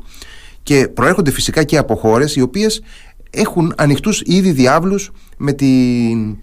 και 0.63 0.89
προέρχονται 0.95 1.31
φυσικά 1.31 1.65
και 1.65 1.77
από 1.77 1.95
χώρες 1.95 2.37
οι 2.37 2.41
οποίες 2.41 2.83
έχουν 3.31 3.73
ανοιχτούς 3.77 4.23
ήδη 4.25 4.51
διάβλους 4.51 5.11
με 5.37 5.53
την 5.53 6.37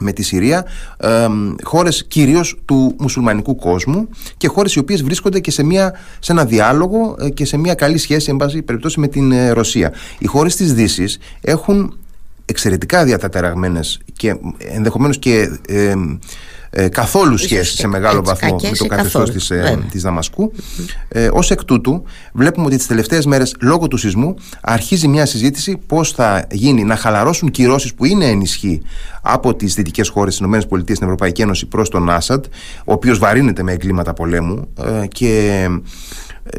με 0.00 0.12
τη 0.12 0.22
Συρία 0.22 0.66
ε, 0.96 1.26
χώρες 1.62 2.06
κυρίως 2.06 2.60
του 2.64 2.94
μουσουλμανικού 2.98 3.56
κόσμου 3.56 4.08
και 4.36 4.48
χώρες 4.48 4.74
οι 4.74 4.78
οποίες 4.78 5.02
βρίσκονται 5.02 5.40
και 5.40 5.50
σε, 5.50 5.62
μια, 5.62 5.94
σε 6.18 6.32
ένα 6.32 6.44
διάλογο 6.44 7.16
ε, 7.20 7.28
και 7.28 7.44
σε 7.44 7.56
μια 7.56 7.74
καλή 7.74 7.98
σχέση 7.98 8.30
εν 8.30 8.36
πάση 8.36 8.62
περιπτώσει 8.62 9.00
με 9.00 9.08
την 9.08 9.52
Ρωσία. 9.52 9.92
Οι 10.18 10.26
χώρες 10.26 10.56
της 10.56 10.74
Δύσης 10.74 11.18
έχουν 11.40 11.98
εξαιρετικά 12.48 13.04
διαταταραγμένες 13.04 14.00
και 14.12 14.36
ενδεχομένως 14.58 15.18
και 15.18 15.58
ε, 15.68 15.94
ε, 16.70 16.88
καθόλου 16.88 17.36
σχέση 17.36 17.76
σε 17.76 17.86
μεγάλο 17.86 18.24
βαθμό 18.24 18.56
με 18.62 18.70
το 18.76 18.86
καθεστώς 18.86 19.30
της, 19.30 19.50
ε, 19.50 19.78
της 19.90 20.02
Δαμασκού. 20.02 20.52
Ε, 21.08 21.28
ως 21.32 21.50
εκ 21.50 21.64
τούτου 21.64 22.02
βλέπουμε 22.32 22.66
ότι 22.66 22.76
τις 22.76 22.86
τελευταίες 22.86 23.26
μέρες 23.26 23.54
λόγω 23.60 23.88
του 23.88 23.96
σεισμού 23.96 24.34
αρχίζει 24.60 25.08
μια 25.08 25.26
συζήτηση 25.26 25.78
πώς 25.86 26.12
θα 26.12 26.46
γίνει 26.50 26.84
να 26.84 26.96
χαλαρώσουν 26.96 27.50
κυρώσεις 27.50 27.94
που 27.94 28.04
είναι 28.04 28.24
ενισχύ 28.26 28.82
από 29.22 29.54
τις 29.54 29.74
δυτικές 29.74 30.08
χώρες 30.08 30.36
της 30.36 30.46
ΗΠΑ 30.46 30.60
στην 30.60 30.96
Ευρωπαϊκή 31.00 31.42
Ένωση 31.42 31.66
προς 31.66 31.90
τον 31.90 32.10
Άσαντ 32.10 32.44
ο 32.84 32.92
οποίος 32.92 33.18
βαρύνεται 33.18 33.62
με 33.62 33.72
εγκλήματα 33.72 34.12
πολέμου 34.12 34.68
ε, 35.02 35.06
και 35.06 35.66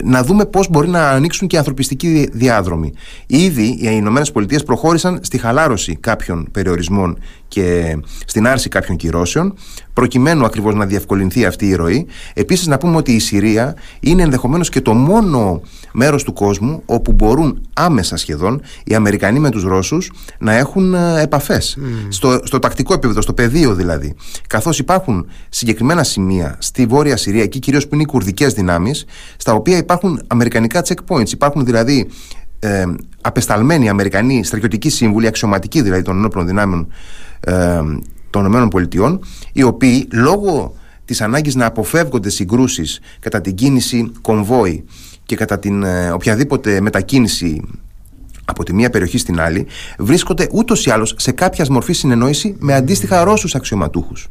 να 0.03 0.23
δούμε 0.23 0.45
πώς 0.45 0.69
μπορεί 0.69 0.87
να 0.87 1.09
ανοίξουν 1.09 1.47
και 1.47 1.57
ανθρωπιστικοί 1.57 2.29
διάδρομοι. 2.33 2.93
Ήδη 3.27 3.63
οι 3.63 3.77
Ηνωμένες 3.81 4.31
Πολιτείες 4.31 4.63
προχώρησαν 4.63 5.19
στη 5.21 5.37
χαλάρωση 5.37 5.95
κάποιων 5.95 6.47
περιορισμών 6.51 7.17
και 7.49 7.97
στην 8.25 8.47
άρση 8.47 8.69
κάποιων 8.69 8.97
κυρώσεων, 8.97 9.53
προκειμένου 9.93 10.45
ακριβώς 10.45 10.75
να 10.75 10.85
διευκολυνθεί 10.85 11.45
αυτή 11.45 11.67
η 11.67 11.75
ροή. 11.75 12.07
Επίσης, 12.33 12.67
να 12.67 12.77
πούμε 12.77 12.95
ότι 12.95 13.11
η 13.11 13.19
Συρία 13.19 13.75
είναι 13.99 14.21
ενδεχομένως 14.21 14.69
και 14.69 14.81
το 14.81 14.93
μόνο 14.93 15.61
μέρος 15.91 16.23
του 16.23 16.33
κόσμου 16.33 16.81
όπου 16.85 17.11
μπορούν 17.11 17.61
άμεσα 17.73 18.17
σχεδόν 18.17 18.61
οι 18.83 18.95
Αμερικανοί 18.95 19.39
με 19.39 19.49
τους 19.49 19.63
Ρώσους 19.63 20.11
να 20.39 20.53
έχουν 20.53 20.93
ε, 20.93 21.21
επαφές. 21.21 21.77
Στο, 22.09 22.39
στο 22.43 22.59
τακτικό 22.59 22.93
επίπεδο, 22.93 23.21
στο 23.21 23.33
πεδίο 23.33 23.75
δηλαδή. 23.75 24.15
Καθώς 24.47 24.79
υπάρχουν 24.79 25.27
συγκεκριμένα 25.49 26.03
σημεία 26.03 26.55
στη 26.59 26.85
Βόρεια 26.85 27.17
Συρία, 27.17 27.43
εκεί 27.43 27.59
κυρίως 27.59 27.87
που 27.87 27.93
είναι 27.93 28.03
οι 28.03 28.05
κουρδικές 28.05 28.53
δυνάμεις, 28.53 29.05
στα 29.37 29.53
οποία 29.53 29.77
υπάρχουν 29.77 30.21
αμερικανικά 30.27 30.83
checkpoints. 30.85 31.31
Υπάρχουν 31.31 31.65
δηλαδή 31.65 32.07
ε, 32.59 32.83
απεσταλμένοι 33.21 33.89
Αμερικανοί 33.89 34.43
στρατιωτικοί 34.43 34.89
σύμβουλοι, 34.89 35.27
αξιωματικοί 35.27 35.81
δηλαδή 35.81 36.01
των 36.01 36.17
ενόπλων 36.17 36.47
δυνάμεων 36.47 36.87
ε, 37.39 37.79
των 38.29 38.45
ΗΠΑ, 38.45 39.19
οι 39.53 39.63
οποίοι 39.63 40.07
λόγω 40.11 40.73
της 41.05 41.21
ανάγκης 41.21 41.55
να 41.55 41.65
αποφεύγονται 41.65 42.29
συγκρούσεις 42.29 42.99
κατά 43.19 43.41
την 43.41 43.55
κίνηση 43.55 44.11
κομβόη 44.21 44.83
και 45.25 45.35
κατά 45.35 45.59
την 45.59 45.83
ε, 45.83 46.11
οποιαδήποτε 46.11 46.81
μετακίνηση 46.81 47.61
από 48.49 48.63
τη 48.63 48.73
μία 48.73 48.89
περιοχή 48.89 49.17
στην 49.17 49.41
άλλη, 49.41 49.65
βρίσκονται 49.97 50.47
ούτως 50.51 50.85
ή 50.85 50.89
άλλως 50.91 51.15
σε 51.17 51.31
κάποια 51.31 51.65
μορφή 51.69 51.93
συνεννόηση 51.93 52.55
με 52.59 52.73
αντίστοιχα 52.73 53.23
Ρώσους 53.23 53.55
αξιωματούχους. 53.55 54.27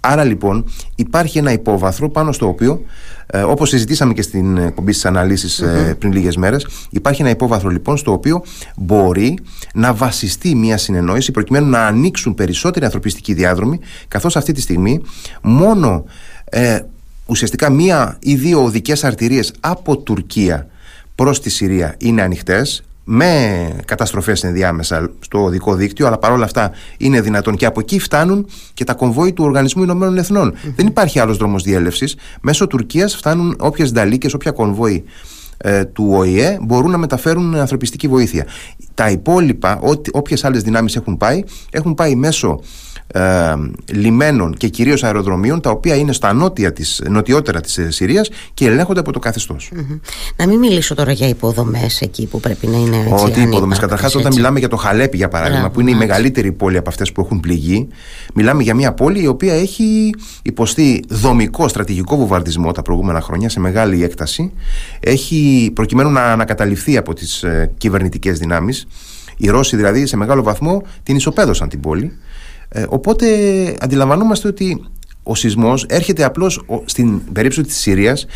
Άρα 0.00 0.24
λοιπόν 0.24 0.64
υπάρχει 0.94 1.38
ένα 1.38 1.52
υπόβαθρο 1.52 2.08
πάνω 2.10 2.32
στο 2.32 2.46
οποίο, 2.46 2.82
ε, 3.26 3.42
όπως 3.42 3.68
συζητήσαμε 3.68 4.12
και 4.12 4.22
στην 4.22 4.56
εκπομπή 4.56 4.92
τη 4.92 5.00
αναλυση 5.04 5.64
ε, 5.64 5.92
πριν 5.92 6.12
λίγες 6.12 6.36
μέρες, 6.36 6.66
υπάρχει 6.90 7.20
ένα 7.20 7.30
υπόβαθρο 7.30 7.70
λοιπόν 7.70 7.96
στο 7.96 8.12
οποίο 8.12 8.42
μπορεί 8.76 9.38
να 9.74 9.94
βασιστεί 9.94 10.54
μια 10.54 10.76
συνεννόηση 10.76 11.30
προκειμένου 11.30 11.68
να 11.68 11.86
ανοίξουν 11.86 12.34
περισσότεροι 12.34 12.84
ανθρωπιστικοί 12.84 13.34
διάδρομοι, 13.34 13.80
καθώς 14.08 14.36
αυτή 14.36 14.52
τη 14.52 14.60
στιγμή 14.60 15.00
μόνο 15.42 16.04
ε, 16.44 16.78
ουσιαστικά 17.26 17.70
μία 17.70 18.16
ή 18.20 18.34
δύο 18.34 18.64
οδικές 18.64 19.04
αρτηρίες 19.04 19.52
από 19.60 19.96
Τουρκία 19.96 20.66
προς 21.14 21.40
τη 21.40 21.50
Συρία 21.50 21.94
είναι 21.98 22.22
ανοιχτές 22.22 22.82
με 23.04 23.70
καταστροφές 23.84 24.44
ενδιάμεσα 24.44 25.10
στο 25.20 25.44
οδικό 25.44 25.74
δίκτυο 25.74 26.06
αλλά 26.06 26.18
παρόλα 26.18 26.44
αυτά 26.44 26.70
είναι 26.96 27.20
δυνατόν 27.20 27.56
και 27.56 27.66
από 27.66 27.80
εκεί 27.80 27.98
φτάνουν 27.98 28.46
και 28.74 28.84
τα 28.84 28.94
κομβόη 28.94 29.32
του 29.32 29.44
Οργανισμού 29.44 29.82
Ηνωμένων 29.82 30.54
Δεν 30.76 30.86
υπάρχει 30.86 31.18
άλλος 31.18 31.36
δρόμος 31.36 31.62
διέλευσης. 31.62 32.16
Μέσω 32.40 32.66
Τουρκίας 32.66 33.16
φτάνουν 33.16 33.56
όποιες 33.58 33.92
νταλίκες, 33.92 34.34
όποια 34.34 34.50
κομβόη 34.50 35.04
ε, 35.56 35.84
του 35.84 36.08
ΟΗΕ 36.10 36.58
μπορούν 36.62 36.90
να 36.90 36.98
μεταφέρουν 36.98 37.54
ανθρωπιστική 37.54 38.08
βοήθεια. 38.08 38.46
Τα 38.94 39.10
υπόλοιπα, 39.10 39.80
όποιες 40.12 40.44
άλλες 40.44 40.62
δυνάμεις 40.62 40.96
έχουν 40.96 41.16
πάει, 41.16 41.42
έχουν 41.70 41.94
πάει 41.94 42.14
μέσω 42.14 42.60
ε, 43.06 43.54
λιμένων 43.92 44.54
και 44.54 44.68
κυρίως 44.68 45.04
αεροδρομίων 45.04 45.60
τα 45.60 45.70
οποία 45.70 45.94
είναι 45.94 46.12
στα 46.12 46.32
νότια 46.32 46.72
της, 46.72 47.02
νοτιότερα 47.08 47.60
της 47.60 47.78
ε, 47.78 47.90
Συρίας 47.90 48.30
και 48.54 48.66
ελέγχονται 48.66 49.00
από 49.00 49.12
το 49.12 49.18
καθεστως 49.18 49.70
Να 50.36 50.46
μην 50.46 50.58
μιλήσω 50.58 50.94
τώρα 50.94 51.12
για 51.12 51.28
υποδομές 51.28 52.00
εκεί 52.00 52.26
που 52.26 52.40
πρέπει 52.40 52.66
να 52.66 52.76
είναι 52.76 52.96
έτσι 52.96 53.24
Ότι 53.24 53.40
υποδομές. 53.40 53.78
Καταρχάς 53.78 54.14
όταν 54.14 54.32
μιλάμε 54.34 54.58
για 54.58 54.68
το 54.68 54.76
Χαλέπι 54.76 55.16
για 55.16 55.28
παράδειγμα 55.28 55.70
που 55.70 55.80
είναι 55.80 55.90
η 55.90 55.94
μεγαλύτερη 55.94 56.52
πόλη 56.52 56.76
από 56.76 56.88
αυτές 56.88 57.12
που 57.12 57.20
έχουν 57.20 57.40
πληγεί 57.40 57.88
μιλάμε 58.34 58.62
για 58.62 58.74
μια 58.74 58.92
πόλη 58.92 59.22
η 59.22 59.26
οποία 59.26 59.54
έχει 59.54 60.10
υποστεί 60.42 61.04
δομικό 61.08 61.68
στρατηγικό 61.68 62.16
βομβαρδισμό 62.16 62.72
τα 62.72 62.82
προηγούμενα 62.82 63.20
χρόνια 63.20 63.48
σε 63.48 63.60
μεγάλη 63.60 64.04
έκταση. 64.04 64.52
Έχει 65.00 65.70
προκειμένου 65.74 66.10
να 66.10 66.22
ανακαταληφθεί 66.22 66.96
από 66.96 67.14
τις 67.14 67.42
ε, 67.42 67.72
κυβερνητικές 67.78 68.38
δυνάμεις 68.38 68.86
οι 69.36 69.48
Ρώσοι 69.48 69.76
δηλαδή 69.76 70.06
σε 70.06 70.16
μεγάλο 70.16 70.42
βαθμό 70.42 70.82
την 71.02 71.16
ισοπαίδωσαν 71.16 71.68
την 71.68 71.80
πόλη 71.80 72.18
ε, 72.72 72.84
οπότε 72.88 73.26
αντιλαμβανόμαστε 73.80 74.48
ότι 74.48 74.84
ο 75.22 75.34
σεισμός 75.34 75.84
έρχεται 75.88 76.24
απλώς 76.24 76.64
στην 76.84 77.32
περίπτωση 77.32 77.66
της 77.66 77.76
Συρίας 77.76 78.26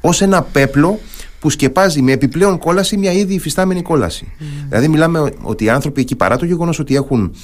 ως 0.00 0.20
ένα 0.20 0.42
πέπλο 0.42 0.98
που 1.40 1.50
σκεπάζει 1.50 2.02
με 2.02 2.12
επιπλέον 2.12 2.58
κόλαση 2.58 2.96
μια 2.96 3.12
ήδη 3.12 3.34
υφιστάμενη 3.34 3.82
κόλαση. 3.82 4.32
Mm. 4.40 4.42
Δηλαδή 4.68 4.88
μιλάμε 4.88 5.32
ότι 5.42 5.64
οι 5.64 5.68
άνθρωποι 5.68 6.00
εκεί 6.00 6.16
παρά 6.16 6.36
το 6.36 6.44
γεγονός 6.44 6.78
ότι 6.78 6.94
έχουν 6.94 7.34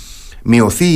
μειωθεί 0.45 0.87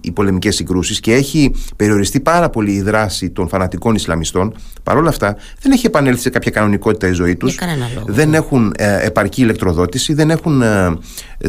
οι 0.00 0.12
πολεμικές 0.12 0.54
συγκρούσεις 0.54 1.00
και 1.00 1.12
έχει 1.12 1.54
περιοριστεί 1.76 2.20
πάρα 2.20 2.50
πολύ 2.50 2.72
η 2.72 2.82
δράση 2.82 3.30
των 3.30 3.48
φανατικών 3.48 3.94
Ισλαμιστών. 3.94 4.54
Παρόλα 4.82 5.08
αυτά 5.08 5.36
δεν 5.60 5.72
έχει 5.72 5.86
επανέλθει 5.86 6.20
σε 6.20 6.30
κάποια 6.30 6.50
κανονικότητα 6.50 7.08
η 7.08 7.12
ζωή 7.12 7.36
τους. 7.36 7.58
Δεν 8.06 8.34
έχουν 8.34 8.74
ε, 8.76 9.06
επαρκή 9.06 9.42
ηλεκτροδότηση 9.42 10.14
δεν 10.14 10.30
έχουν 10.30 10.62
ε, 10.62 10.96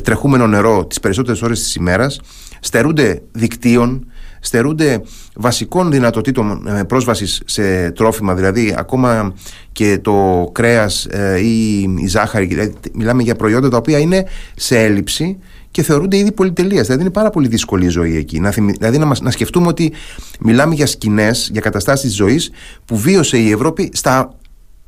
τρεχούμενο 0.04 0.48
νερό 0.48 0.86
τις 0.86 1.00
περισσότερες 1.00 1.42
ώρες 1.42 1.60
της 1.60 1.76
ημέρας. 1.76 2.20
Στερούνται 2.60 3.22
δικτύων, 3.32 4.12
στερούνται 4.40 5.02
βασικών 5.36 5.92
δυνατοτήτων 5.92 6.68
ε, 6.68 6.84
πρόσβασης 6.84 7.42
σε 7.46 7.92
τρόφιμα, 7.92 8.34
δηλαδή 8.34 8.76
ακόμα 8.78 9.34
και 9.72 10.00
το 10.02 10.50
κρέας 10.52 11.06
ε, 11.06 11.40
ή 11.40 11.82
η 11.98 12.08
ζάχαρη, 12.08 12.46
δηλαδή 12.46 12.74
μιλάμε 12.94 13.24
για 13.24 13.36
προϊόντα 13.36 13.70
τα 13.70 13.78
οποία 13.78 14.00
είναι 14.00 14.26
σε 14.56 14.80
έλλειψη 14.80 15.38
και 15.78 15.84
θεωρούνται 15.84 16.18
ήδη 16.18 16.32
πολυτελείας. 16.32 16.86
Δηλαδή 16.86 17.04
είναι 17.04 17.12
πάρα 17.12 17.30
πολύ 17.30 17.48
δύσκολη 17.48 17.86
η 17.86 17.90
ζωή 17.90 18.16
εκεί. 18.16 18.40
Να 18.40 18.50
δηλαδή 18.50 18.98
να, 18.98 19.06
μας, 19.06 19.22
να 19.22 19.32
σκεφτούμε 19.32 19.68
ότι 19.68 19.94
μιλάμε 20.40 20.76
για 20.76 20.86
σκηνές, 20.86 21.50
για 21.52 21.62
καταστάσεις 21.62 22.10
τη 22.10 22.16
ζωής 22.16 22.52
που 22.86 22.98
βίωσε 22.98 23.38
η 23.38 23.52
Ευρώπη 23.52 23.90
στα 23.94 24.36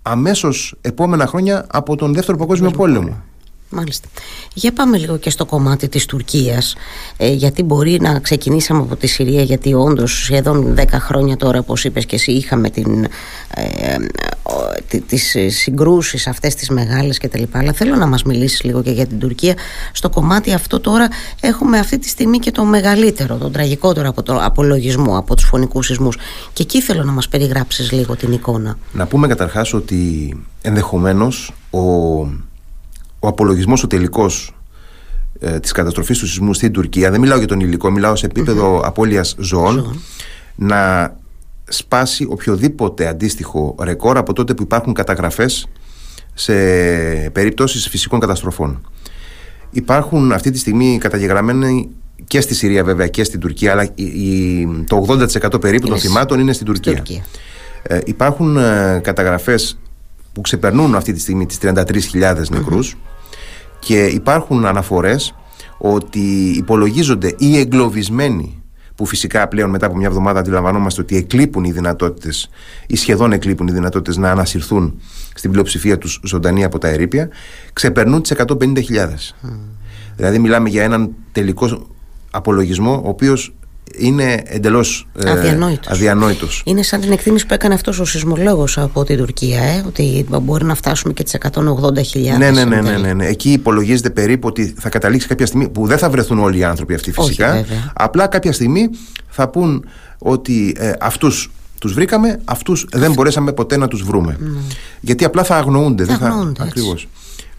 αμέσως 0.02 0.76
επόμενα 0.82 1.28
χρόνια 1.28 1.66
από 1.72 1.96
τον 1.96 2.14
Δεύτερο 2.14 2.38
Παγκόσμιο 2.38 2.72
Πόλεμο. 2.72 3.24
Μάλιστα. 3.72 4.08
Για 4.54 4.74
πάμε 4.74 4.98
λίγο 4.98 5.18
και 5.18 5.30
στο 5.30 5.46
κομμάτι 5.46 5.90
της 5.90 6.06
Τουρκίας 6.06 6.76
ε, 7.18 7.32
γιατί 7.32 7.64
μπορεί 7.64 7.98
να 8.02 8.20
ξεκινήσαμε 8.20 8.82
από 8.82 8.96
τη 8.96 9.08
Συρία 9.08 9.42
γιατί 9.42 9.74
όντως 9.74 10.24
σχεδόν 10.24 10.76
10 10.78 10.86
χρόνια 10.92 11.38
τώρα 11.38 11.60
όπως 11.60 11.84
είπες 11.84 12.06
και 12.06 12.16
εσύ 12.16 12.32
είχαμε 12.32 12.70
την, 12.70 13.04
ε, 13.56 13.96
τις 15.08 15.36
συγκρούσεις 15.48 16.28
αυτές 16.28 16.56
τις 16.56 16.70
μεγάλες 16.70 17.18
και 17.18 17.28
τα 17.28 17.40
λοιπά. 17.40 17.60
Αλλά 17.60 17.74
θέλω 17.74 17.96
να 17.96 18.08
μας 18.08 18.24
μιλήσεις 18.24 18.64
λίγο 18.64 18.82
και 18.82 18.92
για 18.92 19.08
την 19.08 19.20
Τουρκία. 19.20 19.54
Στο 19.92 20.10
κομμάτι 20.10 20.54
αυτό 20.54 20.80
τώρα 20.80 21.08
έχουμε 21.42 21.80
αυτή 21.80 22.00
τη 22.00 22.08
στιγμή 22.08 22.40
και 22.40 22.52
το 22.52 22.64
μεγαλύτερο, 22.64 23.36
τον 23.36 23.52
τραγικότερο 23.52 24.10
από 24.10 24.24
το 24.24 24.40
απολογισμό 24.42 25.18
από 25.18 25.36
τους 25.36 25.46
φωνικούς 25.46 25.86
σεισμούς. 25.86 26.18
Και 26.54 26.64
εκεί 26.64 26.82
θέλω 26.82 27.04
να 27.04 27.12
μας 27.12 27.28
περιγράψεις 27.28 27.92
λίγο 27.92 28.16
την 28.16 28.32
εικόνα. 28.32 28.78
Να 28.92 29.08
πούμε 29.08 29.28
καταρχάς 29.28 29.74
ότι 29.74 30.38
ενδεχομένως 30.62 31.54
ο 31.70 31.80
ο 33.20 33.28
απολογισμός 33.28 33.84
ο 33.84 33.88
τελικός 33.88 34.54
ε, 35.40 35.60
της 35.60 35.72
καταστροφής 35.72 36.18
του 36.18 36.28
σεισμού 36.28 36.54
στην 36.54 36.72
Τουρκία, 36.72 37.12
δεν 37.12 37.20
μιλάω 37.20 37.38
για 37.38 37.48
τον 37.48 37.60
υλικό, 37.60 37.92
μιλάω 37.92 38.16
σε 38.16 38.26
επίπεδο 38.26 38.78
mm-hmm. 38.78 38.86
απώλειας 38.86 39.36
ζώων, 39.40 40.00
να 40.56 41.14
σπάσει 41.68 42.28
οποιοδήποτε 42.30 43.08
αντίστοιχο 43.08 43.76
ρεκόρ 43.82 44.18
από 44.18 44.34
τότε 44.34 44.54
που 44.54 44.64
υπάρχουν 44.64 44.94
καταγραφές 44.94 45.68
σε 46.34 46.54
περιπτώσεις 47.30 47.88
φυσικών 47.88 48.20
καταστροφών. 48.20 48.92
Υπάρχουν 49.72 50.32
αυτή 50.32 50.52
τη 50.52 50.58
στιγμή 50.58 50.98
καταγεγραμμένοι 50.98 51.90
και 52.28 52.42
στη 52.42 52.56
Συρία 52.56 52.84
βέβαια 52.84 53.08
και 53.08 53.24
στην 53.24 53.40
Τουρκία 53.40 53.72
αλλά 53.72 53.88
το 54.88 55.06
80% 55.54 55.62
περίπου 55.62 55.88
των 55.88 56.00
θυμάτων 56.00 56.40
είναι 56.40 56.54
στην 56.54 56.66
Τουρκία. 56.66 57.04
Ε, 57.84 58.00
υπάρχουν 58.06 58.58
ε, 58.58 59.00
καταγραφές 59.04 59.80
που 60.34 60.42
ξεπερνούν 60.42 60.96
αυτή 60.96 61.14
τη 61.14 61.20
στιγμή 61.20 61.46
τις 61.46 61.58
33.000 61.62 62.50
νεκρους 62.50 62.98
και 63.80 64.06
υπάρχουν 64.06 64.66
αναφορές 64.66 65.36
ότι 65.78 66.54
υπολογίζονται 66.58 67.36
οι 67.38 67.58
εγκλωβισμένοι 67.58 68.64
που 68.96 69.06
φυσικά 69.06 69.48
πλέον 69.48 69.70
μετά 69.70 69.86
από 69.86 69.96
μια 69.96 70.08
εβδομάδα 70.08 70.40
αντιλαμβανόμαστε 70.40 71.02
ότι 71.02 71.16
εκλείπουν 71.16 71.64
οι 71.64 71.72
δυνατότητες 71.72 72.50
ή 72.88 72.96
σχεδόν 72.96 73.32
εκλείπουν 73.32 73.68
οι 73.68 73.72
δυνατότητες 73.72 74.18
να 74.18 74.32
ανασυρθούν 74.32 75.02
στην 75.34 75.52
πλειοψηφία 75.52 75.98
τους 75.98 76.20
ζωντανή 76.24 76.64
από 76.64 76.78
τα 76.78 76.88
ερήπια 76.88 77.30
ξεπερνούν 77.74 78.22
τις 78.22 78.34
150.000 78.38 78.76
δηλαδή 80.16 80.40
μιλάμε 80.40 80.70
για 80.70 80.84
έναν 80.84 81.16
τελικό 81.32 81.88
απολογισμό 82.32 83.02
ο 83.06 83.10
οποίος 83.10 83.54
είναι 83.98 84.44
εντελώς 84.46 85.08
ε, 85.18 85.32
αδιανόητος. 85.88 86.62
Είναι 86.66 86.84
σαν 86.84 87.02
την 87.02 87.12
εκτίμηση 87.12 87.46
που 87.46 87.54
έκανε 87.54 87.74
αυτός 87.74 88.00
ο 88.00 88.06
σεισμολόγος 88.06 88.78
από 88.78 89.04
την 89.04 89.18
Τουρκία, 89.18 89.64
ε, 89.64 89.84
ότι 89.88 90.26
μπορεί 90.42 90.66
να 90.66 90.76
φτάσουμε 90.76 91.14
και 91.14 91.24
τις 91.24 91.36
180.000. 91.54 92.38
Ναι, 92.38 92.52
ναι, 92.52 92.66
ναι, 92.66 92.82
ναι, 92.82 92.98
ναι, 92.98 93.14
ναι. 93.14 93.26
Εκεί 93.26 93.52
υπολογίζεται 93.52 94.10
περίπου 94.10 94.48
ότι 94.48 94.74
θα 94.78 94.90
καταλήξει 94.90 95.28
κάποια 95.28 95.46
στιγμή 95.46 95.70
που 95.70 95.88
δεν 95.88 95.98
θα 95.98 96.10
βρεθούν 96.10 96.40
όλοι 96.40 96.58
οι 96.58 96.64
άνθρωποι 96.64 96.94
αυτοί 96.94 97.12
φυσικά. 97.12 97.54
Όχι, 97.54 97.66
απλά 97.94 98.28
κάποια 98.28 98.54
στιγμή 98.54 98.90
θα 99.30 99.48
πούν 99.48 99.86
ότι 100.18 100.76
ε, 100.78 100.92
αυτούς 101.00 101.52
τους 101.80 101.94
βρήκαμε, 101.94 102.40
αυτούς 102.46 102.86
δεν 102.92 103.14
μπορέσαμε 103.14 103.54
ποτέ 103.54 103.78
να 103.78 103.88
τους 103.88 104.04
βρούμε. 104.04 104.38
Mm. 104.40 104.76
Γιατί 105.02 105.26
απλά 105.26 105.44
θα 105.44 105.56
αγνοούνται. 105.56 106.06
Θα 106.06 106.18
δεν 106.18 106.28
αγνοούνται. 106.28 106.64
Ακριβώς. 106.64 107.08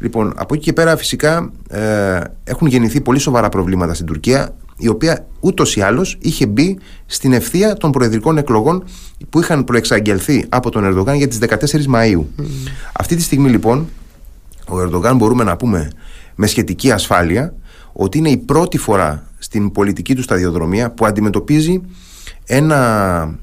Λοιπόν, 0.01 0.33
από 0.37 0.55
εκεί 0.55 0.65
και 0.65 0.73
πέρα 0.73 0.97
φυσικά 0.97 1.51
ε, 1.69 2.21
έχουν 2.45 2.69
γεννηθεί 2.69 3.01
πολύ 3.01 3.19
σοβαρά 3.19 3.49
προβλήματα 3.49 3.95
στην 3.95 4.07
Τουρκία 4.07 4.55
η 4.81 4.89
οποία 4.89 5.27
ούτως 5.41 5.77
ή 5.77 5.81
άλλως 5.81 6.19
είχε 6.21 6.47
μπει 6.47 6.79
στην 7.07 7.33
ευθεία 7.33 7.75
των 7.75 7.91
προεδρικών 7.91 8.39
εκλογών 8.39 8.85
που 9.31 9.41
είχαν 9.41 9.65
προεξαγγελθεί 9.65 10.45
από 10.49 10.71
τον 10.71 10.85
Ερντογάν 10.85 11.17
για 11.17 11.29
τις 11.29 11.39
14 11.39 11.85
Μαου. 11.85 12.29
Αυτή 12.93 13.17
τη 13.17 13.23
στιγμή 13.23 13.51
λοιπόν 13.51 13.89
ο 14.69 14.81
Ερντογάν 14.81 15.17
μπορούμε 15.17 15.45
να 15.45 15.57
πούμε 15.57 15.91
με 16.35 16.47
σχετική 16.47 16.91
ασφάλεια 16.91 17.55
ότι 17.93 18.19
είναι 18.19 18.31
η 18.31 18.37
πρώτη 18.37 18.79
φορά 18.79 19.25
στην 19.39 19.73
πολιτική 19.73 20.15
του 20.15 20.23
σταδιοδρομία 20.23 20.91
που 20.91 21.07
αντιμετωπίζει 21.07 21.81
ένα 22.47 23.39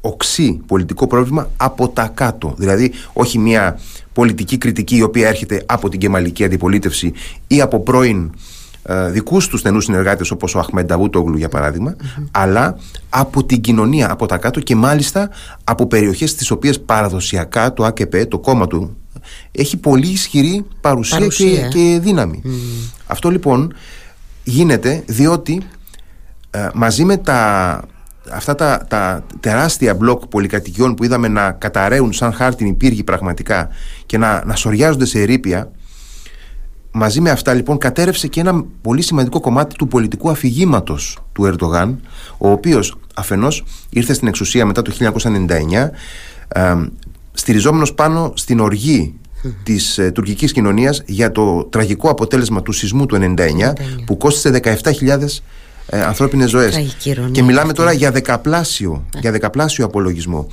οξύ 0.00 0.60
πολιτικό 0.66 1.06
πρόβλημα 1.06 1.50
από 1.56 1.88
τα 1.88 2.10
κάτω. 2.14 2.54
Δηλαδή 2.58 2.92
όχι 3.12 3.38
μια 3.38 3.80
πολιτική 4.12 4.58
κριτική 4.58 4.96
η 4.96 5.02
οποία 5.02 5.28
έρχεται 5.28 5.62
από 5.66 5.88
την 5.88 6.00
κεμαλική 6.00 6.44
αντιπολίτευση 6.44 7.12
ή 7.46 7.60
από 7.60 7.80
πρώην 7.80 8.24
ε, 8.24 8.30
δικούς 9.10 9.48
τους 9.48 9.60
στενούς 9.60 9.84
συνεργάτες 9.84 10.30
όπως 10.30 10.54
ο 10.54 10.58
Αχμεν 10.58 10.86
Νταβούτογλου 10.86 11.36
για 11.36 11.48
παραδειγμα 11.48 11.96
αλλά 12.30 12.76
από 13.08 13.44
την 13.44 13.60
κοινωνία, 13.60 14.10
από 14.10 14.26
τα 14.26 14.36
κάτω 14.36 14.60
και 14.60 14.74
μάλιστα 14.74 15.30
από 15.64 15.86
περιοχές 15.86 16.30
στι 16.30 16.52
οποίες 16.52 16.80
παραδοσιακά 16.80 17.72
το 17.72 17.84
ΑΚΠ, 17.84 18.14
το 18.28 18.38
κόμμα 18.38 18.66
του, 18.66 18.96
έχει 19.52 19.76
πολύ 19.76 20.08
ισχυρή 20.08 20.64
παρουσία, 20.80 21.26
Και, 21.26 21.68
και 21.68 21.98
δύναμη. 22.02 22.42
Αυτό 23.06 23.30
λοιπόν 23.30 23.74
γίνεται 24.44 25.02
διότι 25.06 25.62
ε, 26.50 26.68
μαζί 26.74 27.04
με 27.04 27.16
τα 27.16 27.80
αυτά 28.30 28.54
τα, 28.54 28.84
τα 28.88 29.24
τεράστια 29.40 29.94
μπλοκ 29.94 30.26
πολυκατοικιών 30.26 30.94
που 30.94 31.04
είδαμε 31.04 31.28
να 31.28 31.52
καταραίουν 31.52 32.12
σαν 32.12 32.32
χάρτινοι 32.32 32.72
πύργοι 32.72 33.04
πραγματικά 33.04 33.68
και 34.06 34.18
να, 34.18 34.44
να 34.44 34.56
σοριάζονται 34.56 35.04
σε 35.04 35.20
ερήπια 35.20 35.70
μαζί 36.96 37.20
με 37.20 37.30
αυτά 37.30 37.54
λοιπόν 37.54 37.78
κατέρευσε 37.78 38.28
και 38.28 38.40
ένα 38.40 38.64
πολύ 38.82 39.02
σημαντικό 39.02 39.40
κομμάτι 39.40 39.74
του 39.76 39.88
πολιτικού 39.88 40.30
αφηγήματος 40.30 41.18
του 41.32 41.44
Ερντογάν 41.44 42.00
ο 42.38 42.50
οποίος 42.50 42.96
αφενός 43.14 43.64
ήρθε 43.90 44.12
στην 44.12 44.28
εξουσία 44.28 44.66
μετά 44.66 44.82
το 44.82 44.92
1999 44.98 45.90
ε, 46.48 46.74
στηριζόμενος 47.32 47.94
πάνω 47.94 48.32
στην 48.36 48.60
οργή 48.60 49.14
της 49.62 49.98
ε, 49.98 50.10
τουρκικής 50.10 50.52
κοινωνίας 50.52 51.02
για 51.06 51.32
το 51.32 51.64
τραγικό 51.64 52.10
αποτέλεσμα 52.10 52.62
του 52.62 52.72
σεισμού 52.72 53.06
του 53.06 53.34
1999 53.38 53.72
που 54.04 54.16
κόστησε 54.16 54.60
17.000 54.62 55.18
ε, 55.86 56.02
ανθρώπινες 56.02 56.50
ζωές. 56.50 56.96
Και 57.32 57.42
μιλάμε 57.42 57.72
τώρα 57.72 57.92
για 57.92 58.10
δεκαπλάσιο, 58.10 59.04
για 59.20 59.30
δεκαπλάσιο 59.30 59.84
απολογισμό 59.84 60.46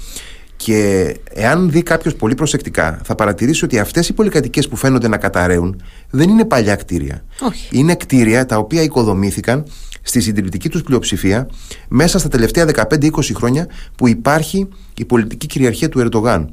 και 0.63 1.15
εάν 1.33 1.71
δει 1.71 1.83
κάποιος 1.83 2.15
πολύ 2.15 2.35
προσεκτικά, 2.35 2.99
θα 3.03 3.15
παρατηρήσει 3.15 3.65
ότι 3.65 3.79
αυτές 3.79 4.09
οι 4.09 4.13
πολυκατοικίες 4.13 4.67
που 4.67 4.75
φαίνονται 4.75 5.07
να 5.07 5.17
καταραίουν 5.17 5.81
δεν 6.09 6.29
είναι 6.29 6.45
παλιά 6.45 6.75
κτίρια. 6.75 7.23
Όχι. 7.41 7.77
Είναι 7.77 7.95
κτίρια 7.95 8.45
τα 8.45 8.57
οποία 8.57 8.81
οικοδομήθηκαν 8.81 9.65
στη 10.01 10.21
συντριπτική 10.21 10.69
τους 10.69 10.81
πλειοψηφία 10.81 11.49
μέσα 11.87 12.19
στα 12.19 12.27
τελευταία 12.27 12.65
15-20 12.89 13.09
χρόνια 13.33 13.67
που 13.95 14.07
υπάρχει 14.07 14.67
η 14.97 15.05
πολιτική 15.05 15.47
κυριαρχία 15.47 15.89
του 15.89 15.99
Ερντογάν. 15.99 16.51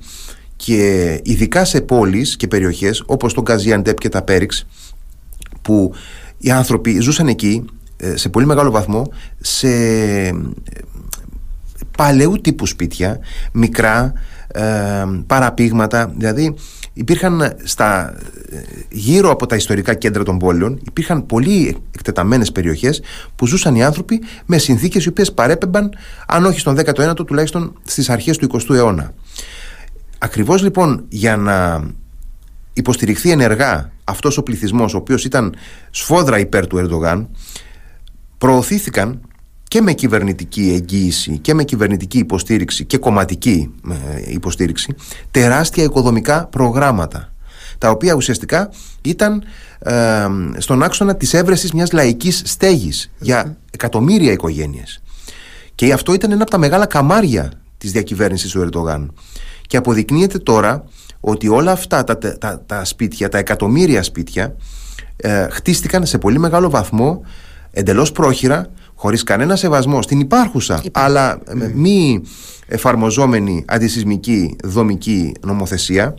Και 0.57 1.21
ειδικά 1.25 1.65
σε 1.65 1.81
πόλεις 1.81 2.37
και 2.37 2.49
περιοχές 2.49 3.03
όπως 3.07 3.35
το 3.35 3.43
Γκαζιαντέπ 3.43 3.99
και 3.99 4.09
τα 4.09 4.23
Πέριξ 4.23 4.67
που 5.63 5.95
οι 6.39 6.51
άνθρωποι 6.51 7.01
ζούσαν 7.01 7.29
εκεί 7.29 7.65
σε 8.15 8.29
πολύ 8.29 8.47
μεγάλο 8.47 8.71
βαθμό 8.71 9.13
σε 9.41 9.69
παλαιού 11.99 12.41
τύπου 12.41 12.67
σπίτια, 12.67 13.19
μικρά, 13.53 14.13
ε, 14.49 14.63
παραπήγματα, 15.27 16.13
δηλαδή 16.17 16.55
υπήρχαν 16.93 17.57
στα, 17.65 18.17
γύρω 18.91 19.31
από 19.31 19.47
τα 19.47 19.57
ιστορικά 19.57 19.95
κέντρα 19.95 20.23
των 20.23 20.39
πόλεων 20.39 20.81
υπήρχαν 20.87 21.27
πολύ 21.27 21.77
εκτεταμένες 21.95 22.53
περιοχές 22.53 23.03
που 23.37 23.47
ζούσαν 23.47 23.75
οι 23.75 23.85
άνθρωποι 23.85 24.21
με 24.47 24.59
συνθήκες 24.59 25.05
οι 25.05 25.09
οποίες 25.09 25.33
παρέπεμπαν 25.33 25.91
αν 26.27 26.45
όχι 26.45 26.61
στον 26.61 26.79
19ο 26.79 27.27
τουλάχιστον 27.27 27.79
στις 27.85 28.11
αρχές 28.11 28.37
του 28.37 28.49
20ου 28.53 28.75
αιώνα. 28.75 29.13
Ακριβώς 30.19 30.63
λοιπόν 30.63 31.05
για 31.09 31.37
να 31.37 31.85
υποστηριχθεί 32.73 33.31
ενεργά 33.31 33.91
αυτός 34.05 34.39
ο 34.39 34.43
πληθυσμός 34.43 34.95
ο 34.95 34.97
οποίος 34.97 35.25
ήταν 35.25 35.55
σφόδρα 35.91 36.39
υπέρ 36.39 36.67
του 36.67 36.79
Ερντογάν 36.79 37.29
προωθήθηκαν 38.39 39.21
και 39.69 39.83
με 39.83 39.93
κυβερνητική 39.93 40.73
εγγύηση 40.75 41.39
και 41.39 41.55
με 41.55 41.65
κυβερνητική 41.65 42.19
υποστήριξη 42.19 42.85
και 42.85 42.99
κομματική 42.99 43.75
ε, 43.91 44.33
υποστήριξη 44.33 44.95
τεράστια 45.31 45.85
οικοδομικά 45.85 46.47
προγράμματα 46.47 47.33
τα 47.79 47.91
οποία 47.91 48.15
ουσιαστικά 48.15 48.71
ήταν 49.03 49.43
ε, 49.79 50.27
στον 50.57 50.83
άξονα 50.83 51.17
της 51.17 51.35
έβρεσης 51.35 51.73
μιας 51.73 51.93
λαϊκής 51.93 52.43
στέγης 52.45 53.11
για 53.19 53.57
εκατομμύρια 53.71 54.33
οικογένειες. 54.33 55.03
Και 55.75 55.93
αυτό 55.93 56.13
ήταν 56.13 56.33
ένα 56.33 56.43
από 56.43 56.51
τα 56.51 56.59
μεγάλα 56.59 56.87
καμάρια 56.87 57.53
της 57.79 57.93
διακυβέρνησης 57.93 58.51
του 58.51 58.61
Ερντογάν. 58.61 59.15
Και 59.67 59.77
αποδεικνύεται 59.77 60.39
τώρα 60.39 60.85
ότι 61.21 61.49
όλα 61.49 61.73
αυτά 61.73 62.05
τα, 62.05 62.19
τα, 62.19 62.63
τα 62.67 62.85
σπίτια, 62.85 63.29
τα 63.29 63.39
εκατομμύρια 63.39 64.03
σπίτια 64.03 64.57
ε, 65.17 65.49
χτίστηκαν 65.51 66.07
σε 66.07 66.19
πολύ 66.19 66.39
μεγάλο 66.39 66.71
βαθμό 66.71 67.23
εντελώς 67.71 68.13
πρόχειρα 68.13 68.71
χωρίς 69.01 69.23
κανένα 69.23 69.57
σεβασμό 69.57 70.03
στην 70.03 70.21
υπάρχουσα 70.21 70.83
αλλά 70.93 71.39
μη 71.75 72.23
εφαρμοζόμενη 72.67 73.65
αντισυσμική 73.67 74.57
δομική 74.65 75.33
νομοθεσία. 75.47 76.15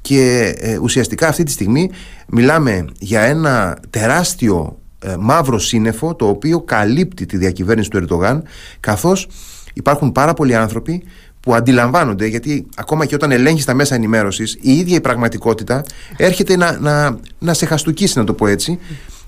Και 0.00 0.54
ε, 0.58 0.78
ουσιαστικά 0.78 1.28
αυτή 1.28 1.42
τη 1.42 1.50
στιγμή 1.50 1.90
μιλάμε 2.26 2.84
για 2.98 3.20
ένα 3.20 3.78
τεράστιο 3.90 4.78
ε, 4.98 5.16
μαύρο 5.18 5.58
σύννεφο 5.58 6.14
το 6.14 6.28
οποίο 6.28 6.60
καλύπτει 6.60 7.26
τη 7.26 7.36
διακυβέρνηση 7.36 7.90
του 7.90 7.96
Ερντογάν 7.96 8.42
καθώς 8.80 9.28
υπάρχουν 9.74 10.12
πάρα 10.12 10.34
πολλοί 10.34 10.54
άνθρωποι 10.54 11.02
που 11.40 11.54
αντιλαμβάνονται, 11.54 12.26
γιατί 12.26 12.66
ακόμα 12.76 13.06
και 13.06 13.14
όταν 13.14 13.30
ελέγχεις 13.30 13.64
τα 13.64 13.74
μέσα 13.74 13.94
ενημέρωσης, 13.94 14.58
η 14.60 14.72
ίδια 14.72 14.96
η 14.96 15.00
πραγματικότητα 15.00 15.84
έρχεται 16.16 16.56
να, 16.56 16.78
να, 16.78 17.18
να 17.38 17.54
σε 17.54 17.66
χαστούκίσει, 17.66 18.18
να 18.18 18.24
το 18.24 18.32
πω 18.32 18.46
έτσι, 18.46 18.78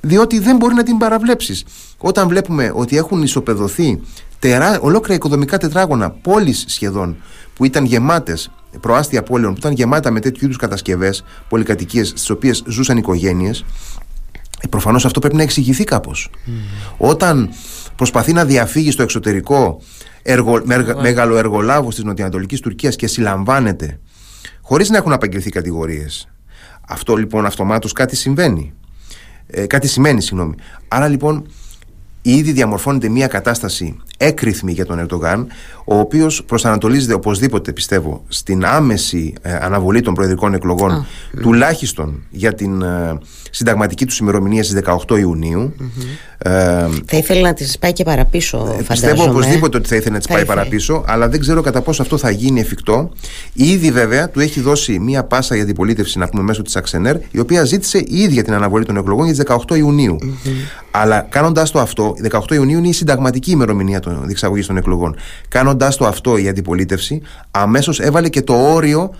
διότι 0.06 0.38
δεν 0.38 0.56
μπορεί 0.56 0.74
να 0.74 0.82
την 0.82 0.98
παραβλέψεις. 0.98 1.64
Όταν 1.98 2.28
βλέπουμε 2.28 2.72
ότι 2.74 2.96
έχουν 2.96 3.22
ισοπεδωθεί 3.22 4.00
τερά, 4.38 4.80
ολόκληρα 4.80 5.14
οικοδομικά 5.14 5.58
τετράγωνα, 5.58 6.10
πόλεις 6.10 6.64
σχεδόν, 6.68 7.16
που 7.54 7.64
ήταν 7.64 7.84
γεμάτες, 7.84 8.50
προάστια 8.80 9.22
πόλεων, 9.22 9.52
που 9.52 9.58
ήταν 9.58 9.72
γεμάτα 9.72 10.10
με 10.10 10.20
τέτοιου 10.20 10.44
είδους 10.44 10.56
κατασκευές, 10.56 11.24
πολυκατοικίες, 11.48 12.08
στις 12.08 12.30
οποίες 12.30 12.62
ζούσαν 12.66 12.96
οικογένειες, 12.96 13.64
ε, 14.60 14.68
προφανώς 14.68 15.04
αυτό 15.04 15.20
πρέπει 15.20 15.36
να 15.36 15.42
εξηγηθεί 15.42 15.84
κάπως. 15.84 16.30
Mm. 16.32 16.50
Όταν 16.96 17.50
προσπαθεί 17.96 18.32
να 18.32 18.44
διαφύγει 18.44 18.90
στο 18.90 19.02
εξωτερικό 19.02 19.80
εργο, 20.22 20.62
μεγαλοεργολάβος 21.00 21.94
της 21.94 22.04
νοτιοανατολικής 22.04 22.60
Τουρκίας 22.60 22.96
και 22.96 23.06
συλλαμβάνεται 23.06 24.00
χωρίς 24.62 24.90
να 24.90 24.96
έχουν 24.96 25.12
απαγγελθεί 25.12 25.50
κατηγορίες. 25.50 26.28
Αυτό 26.88 27.16
λοιπόν 27.16 27.46
αυτομάτως 27.46 27.92
κάτι 27.92 28.16
συμβαίνει. 28.16 28.74
Ε, 29.46 29.66
κάτι 29.66 29.88
σημαίνει, 29.88 30.22
συγγνώμη. 30.22 30.54
Άρα 30.88 31.08
λοιπόν 31.08 31.46
ήδη 32.22 32.52
διαμορφώνεται 32.52 33.08
μια 33.08 33.26
κατάσταση 33.26 33.96
έκρηθμη 34.18 34.72
για 34.72 34.86
τον 34.86 34.98
Ερντογάν, 34.98 35.46
ο 35.88 35.98
οποίος 35.98 36.44
προσανατολίζεται 36.44 37.14
οπωσδήποτε, 37.14 37.72
πιστεύω, 37.72 38.24
στην 38.28 38.64
άμεση 38.64 39.34
ε, 39.42 39.54
αναβολή 39.54 40.00
των 40.00 40.14
προεδρικών 40.14 40.54
εκλογών, 40.54 41.06
ναι. 41.32 41.40
τουλάχιστον 41.40 42.22
για 42.30 42.54
την 42.54 42.82
ε, 42.82 43.18
συνταγματική 43.50 44.06
τους 44.06 44.18
ημερομηνία 44.18 44.62
στις 44.64 44.80
18 45.08 45.18
Ιουνίου. 45.18 45.74
Ε, 46.38 46.50
θα 47.06 47.16
ήθελε 47.16 47.40
να 47.40 47.54
τις 47.54 47.78
πάει 47.78 47.92
και 47.92 48.04
παραπίσω, 48.04 48.58
φαντάζομαι. 48.58 48.86
Πιστεύω 48.88 49.22
οπωσδήποτε 49.22 49.76
ότι 49.76 49.88
θα 49.88 49.96
ήθελε 49.96 50.12
να 50.12 50.18
τις 50.18 50.26
πάει 50.26 50.44
παραπίσω, 50.44 51.04
αλλά 51.06 51.28
δεν 51.28 51.40
ξέρω 51.40 51.60
κατά 51.60 51.80
πόσο 51.80 52.02
αυτό 52.02 52.16
θα 52.16 52.30
γίνει 52.30 52.60
εφικτό. 52.60 53.10
Ήδη 53.52 53.90
βέβαια 53.90 54.28
του 54.28 54.40
έχει 54.40 54.60
δώσει 54.60 54.98
μία 54.98 55.24
πάσα 55.24 55.54
για 55.54 55.64
αντιπολίτευση, 55.64 56.18
να 56.18 56.28
πούμε, 56.28 56.42
μέσω 56.42 56.62
της 56.62 56.76
Αξενέρ, 56.76 57.16
η 57.30 57.38
οποία 57.38 57.64
ζήτησε 57.64 57.98
η 57.98 58.16
ίδια 58.16 58.44
την 58.44 58.54
αναβολή 58.54 58.84
των 58.84 58.96
εκλογών 58.96 59.24
για 59.24 59.34
τις 59.34 59.54
18 59.68 59.76
Ιουνίου. 59.76 60.16
Αλλά 60.90 61.20
κάνοντας 61.20 61.70
το 61.70 61.80
αυτό, 61.80 62.14
18 62.30 62.54
Ιουνίου 62.54 62.78
είναι 62.78 62.88
η 62.88 62.92
συνταγματική 62.92 63.50
ημερομηνία 63.50 64.00
των 64.00 64.22
διεξαγωγής 64.24 64.66
των 64.66 64.76
εκλογών. 64.76 65.16
Κάνοντά 65.76 65.96
το 65.96 66.06
αυτό 66.06 66.36
η 66.36 66.48
αντιπολίτευση, 66.48 67.22
αμέσως 67.50 68.00
έβαλε 68.00 68.28
και 68.28 68.42
το 68.42 68.54
όριο 68.54 69.14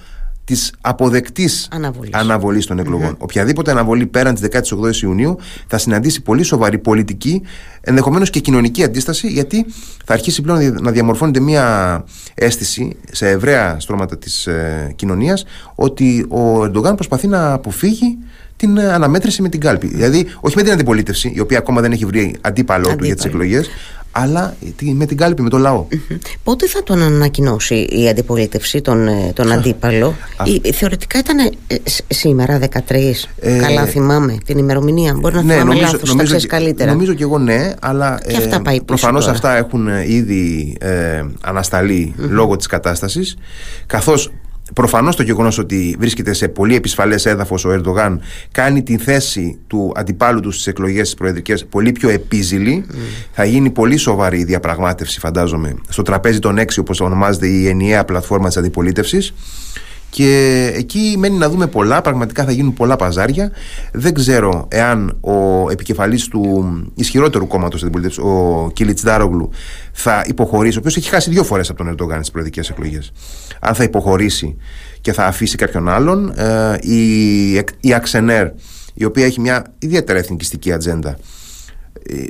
της 0.44 0.72
αποδεκτής 0.80 1.68
αναβολής 2.10 2.66
των 2.66 2.78
εκλογών. 2.78 3.12
Mm-hmm. 3.12 3.18
Οποιαδήποτε 3.18 3.70
αναβολή 3.70 4.06
πέραν 4.06 4.34
της 4.34 4.48
18η 4.70 4.96
Ιουνίου 5.02 5.36
θα 5.66 5.78
συναντήσει 5.78 6.22
πολύ 6.22 6.42
σοβαρή 6.42 6.78
πολιτική, 6.78 7.42
ενδεχομένως 7.80 8.30
και 8.30 8.40
κοινωνική 8.40 8.84
αντίσταση, 8.84 9.28
γιατί 9.28 9.66
θα 10.04 10.12
αρχίσει 10.12 10.42
πλέον 10.42 10.76
να 10.80 10.90
διαμορφώνεται 10.90 11.40
μια 11.40 12.04
αίσθηση 12.34 12.96
σε 13.10 13.28
ευραία 13.28 13.80
στρώματα 13.80 14.18
της 14.18 14.46
ε, 14.46 14.92
κοινωνίας 14.96 15.44
ότι 15.74 16.26
ο 16.28 16.64
Ερντογάν 16.64 16.94
προσπαθεί 16.94 17.26
να 17.26 17.52
αποφύγει 17.52 18.18
την 18.56 18.76
ε, 18.76 18.92
αναμέτρηση 18.92 19.42
με 19.42 19.48
την 19.48 19.60
κάλπη. 19.60 19.86
Δηλαδή, 19.86 20.26
όχι 20.40 20.56
με 20.56 20.62
την 20.62 20.72
αντιπολίτευση, 20.72 21.32
η 21.34 21.40
οποία 21.40 21.58
ακόμα 21.58 21.80
δεν 21.80 21.92
έχει 21.92 22.04
βρει 22.04 22.36
αντίπαλό 22.40 22.96
του 22.96 23.04
για 23.04 23.14
τις 23.14 23.24
εκλογές, 23.24 23.68
αλλά 24.22 24.56
με 24.80 25.06
την 25.06 25.16
κάλπη, 25.16 25.42
με 25.42 25.48
το 25.48 25.58
λαό. 25.58 25.86
Πότε 26.44 26.66
θα 26.66 26.82
τον 26.82 27.02
ανακοινώσει 27.02 27.74
η 27.74 28.08
αντιπολίτευση, 28.08 28.80
τον, 28.80 29.08
ε, 29.08 29.32
τον 29.34 29.52
αντίπαλο; 29.52 30.14
Η, 30.62 30.72
θεωρητικά 30.72 31.18
ήταν 31.18 31.38
ε, 31.38 31.76
σήμερα 32.08 32.58
13. 32.58 32.68
Ε, 33.40 33.58
Καλά 33.58 33.84
θυμάμαι 33.84 34.36
την 34.44 34.58
ημερομηνία. 34.58 35.14
Μπορεί 35.14 35.34
να 35.34 35.42
ναι, 35.42 35.52
θυμάμαι 35.52 35.72
νομίζω, 35.74 35.92
λάθος, 35.92 36.08
νομίζω, 36.14 36.38
θα 36.38 36.46
καλύτερα. 36.46 36.92
Νομίζω 36.92 37.14
και 37.14 37.22
εγώ 37.22 37.38
ναι, 37.38 37.72
αλλά 37.80 38.20
και 38.28 38.36
αυτά 38.36 38.62
πάει 38.62 38.82
προφανώς 38.82 39.28
αυτά 39.28 39.56
έχουν 39.56 39.88
ήδη 40.06 40.76
ε, 40.80 41.22
ανασταλει 41.40 42.14
λόγω 42.16 42.56
της 42.56 42.66
κατάστασης 42.66 43.36
καθώς 43.86 44.30
Προφανώς 44.74 45.16
το 45.16 45.22
γεγονός 45.22 45.58
ότι 45.58 45.96
βρίσκεται 45.98 46.32
σε 46.32 46.48
πολύ 46.48 46.74
επισφαλές 46.74 47.26
έδαφος 47.26 47.64
ο 47.64 47.70
Ερντογάν 47.72 48.20
κάνει 48.52 48.82
την 48.82 48.98
θέση 48.98 49.58
του 49.66 49.92
αντιπάλου 49.96 50.40
του 50.40 50.50
στις 50.50 50.66
εκλογές 50.66 51.02
της 51.02 51.14
Προεδρικές 51.14 51.66
πολύ 51.66 51.92
πιο 51.92 52.08
επίζηλη. 52.08 52.86
Mm. 52.90 52.94
Θα 53.32 53.44
γίνει 53.44 53.70
πολύ 53.70 53.96
σοβαρή 53.96 54.38
η 54.38 54.44
διαπραγμάτευση, 54.44 55.18
φαντάζομαι, 55.18 55.74
στο 55.88 56.02
τραπέζι 56.02 56.38
των 56.38 56.58
έξι, 56.58 56.80
όπως 56.80 57.00
ονομάζεται 57.00 57.46
η 57.46 57.68
ενιαία 57.68 58.04
πλατφόρμα 58.04 58.46
της 58.46 58.56
αντιπολίτευσης. 58.56 59.34
Και 60.10 60.72
εκεί 60.74 61.14
μένει 61.18 61.36
να 61.36 61.48
δούμε 61.48 61.66
πολλά, 61.66 62.00
πραγματικά 62.00 62.44
θα 62.44 62.52
γίνουν 62.52 62.74
πολλά 62.74 62.96
παζάρια. 62.96 63.50
Δεν 63.92 64.14
ξέρω 64.14 64.66
εάν 64.70 65.18
ο 65.20 65.70
επικεφαλής 65.70 66.28
του 66.28 66.64
ισχυρότερου 66.94 67.46
κόμματος 67.46 67.82
αντιπολίτευσης, 67.82 68.22
ο 68.24 68.70
Κίλιτς 68.72 69.02
Ντάρογλου, 69.02 69.50
θα 69.92 70.24
υποχωρήσει, 70.26 70.76
ο 70.76 70.80
οποίος 70.80 70.96
έχει 70.96 71.08
χάσει 71.08 71.30
δύο 71.30 71.44
φορές 71.44 71.68
από 71.68 71.78
τον 71.78 71.88
Ερντογάν 71.88 72.18
στις 72.18 72.30
προεδρικές 72.30 72.70
εκλογές. 72.70 73.12
Αν 73.60 73.74
θα 73.74 73.82
υποχωρήσει 73.82 74.56
και 75.00 75.12
θα 75.12 75.24
αφήσει 75.24 75.56
κάποιον 75.56 75.88
άλλον, 75.88 76.32
ε, 76.36 76.76
η, 76.80 77.52
η 77.80 77.94
Αξενέρ, 77.94 78.48
η 78.94 79.04
οποία 79.04 79.24
έχει 79.24 79.40
μια 79.40 79.74
ιδιαίτερα 79.78 80.18
εθνικιστική 80.18 80.72
ατζέντα, 80.72 81.18
ε, 82.02 82.24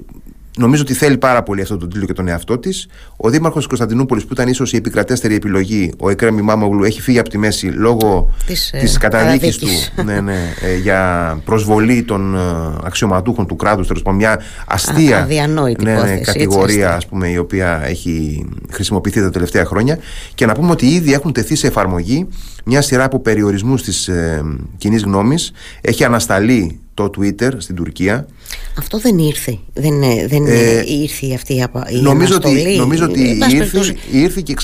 Νομίζω 0.59 0.83
ότι 0.83 0.95
θέλει 0.95 1.19
πάρα 1.19 1.43
πολύ 1.43 1.61
αυτό 1.61 1.77
τον 1.77 1.89
τίτλο 1.89 2.07
και 2.07 2.13
τον 2.13 2.29
εαυτό 2.29 2.59
της. 2.59 2.89
Ο 3.17 3.31
Δήμαρχος 3.31 3.59
της 3.59 3.67
Κωνσταντινούπολης, 3.67 4.25
που 4.25 4.33
ήταν 4.33 4.49
ίσως 4.49 4.73
η 4.73 4.77
επικρατέστερη 4.77 5.35
επιλογή, 5.35 5.93
ο 5.99 6.11
Εκρέμι 6.11 6.43
Μάμογλου, 6.43 6.85
έχει 6.85 7.01
φύγει 7.01 7.19
από 7.19 7.29
τη 7.29 7.39
μέση 7.39 7.67
λόγω 7.67 8.35
της 8.47 8.71
της 8.81 8.95
ε, 8.95 8.99
καταδίκης 8.99 9.59
του 9.59 9.67
ναι, 10.05 10.21
ναι, 10.21 10.53
ε, 10.63 10.77
για 10.77 11.41
προσβολή 11.45 12.03
των 12.03 12.35
ε, 12.35 12.39
αξιωματούχων 12.85 13.47
του 13.47 13.57
κράτους. 13.57 13.87
Τέλος 13.87 14.03
πάντων, 14.03 14.19
μια 14.19 14.41
αστεία 14.67 15.19
Α, 15.19 15.27
ναι, 15.83 16.03
ναι, 16.03 16.19
κατηγορία 16.19 16.95
ας 16.95 17.07
πούμε, 17.07 17.29
η 17.29 17.37
οποία 17.37 17.81
έχει 17.85 18.47
χρησιμοποιηθεί 18.71 19.21
τα 19.21 19.31
τελευταία 19.31 19.65
χρόνια. 19.65 19.99
Και 20.35 20.47
να 20.47 20.55
πούμε 20.55 20.71
ότι 20.71 20.87
ήδη 20.87 21.13
έχουν 21.13 21.33
τεθεί 21.33 21.55
σε 21.55 21.67
εφαρμογή 21.67 22.29
μια 22.65 22.83
σειρά 22.83 23.05
από 23.05 23.21
περιορισμούς 23.21 23.83
της 23.83 24.09
ε, 24.09 24.43
κοινής 24.77 25.03
γνώμης. 25.03 25.53
Έχει 25.81 26.05
ανασταλεί 26.05 26.81
το 26.95 27.11
Twitter 27.19 27.51
στην 27.57 27.75
Τουρκία. 27.75 28.27
Αυτό 28.79 28.99
δεν 28.99 29.19
ήρθε. 29.19 29.59
Δεν, 29.75 30.01
δεν 30.29 30.47
ε, 30.47 30.83
ήρθε 30.87 31.35
αυτή 31.35 31.55
η, 31.55 32.01
νομίζω 32.01 32.37
ότι, 32.37 32.77
νομίζω 32.79 33.05
ότι 33.05 33.39
ήρθε, 33.51 33.97
ήρθε 34.11 34.41
και 34.45 34.55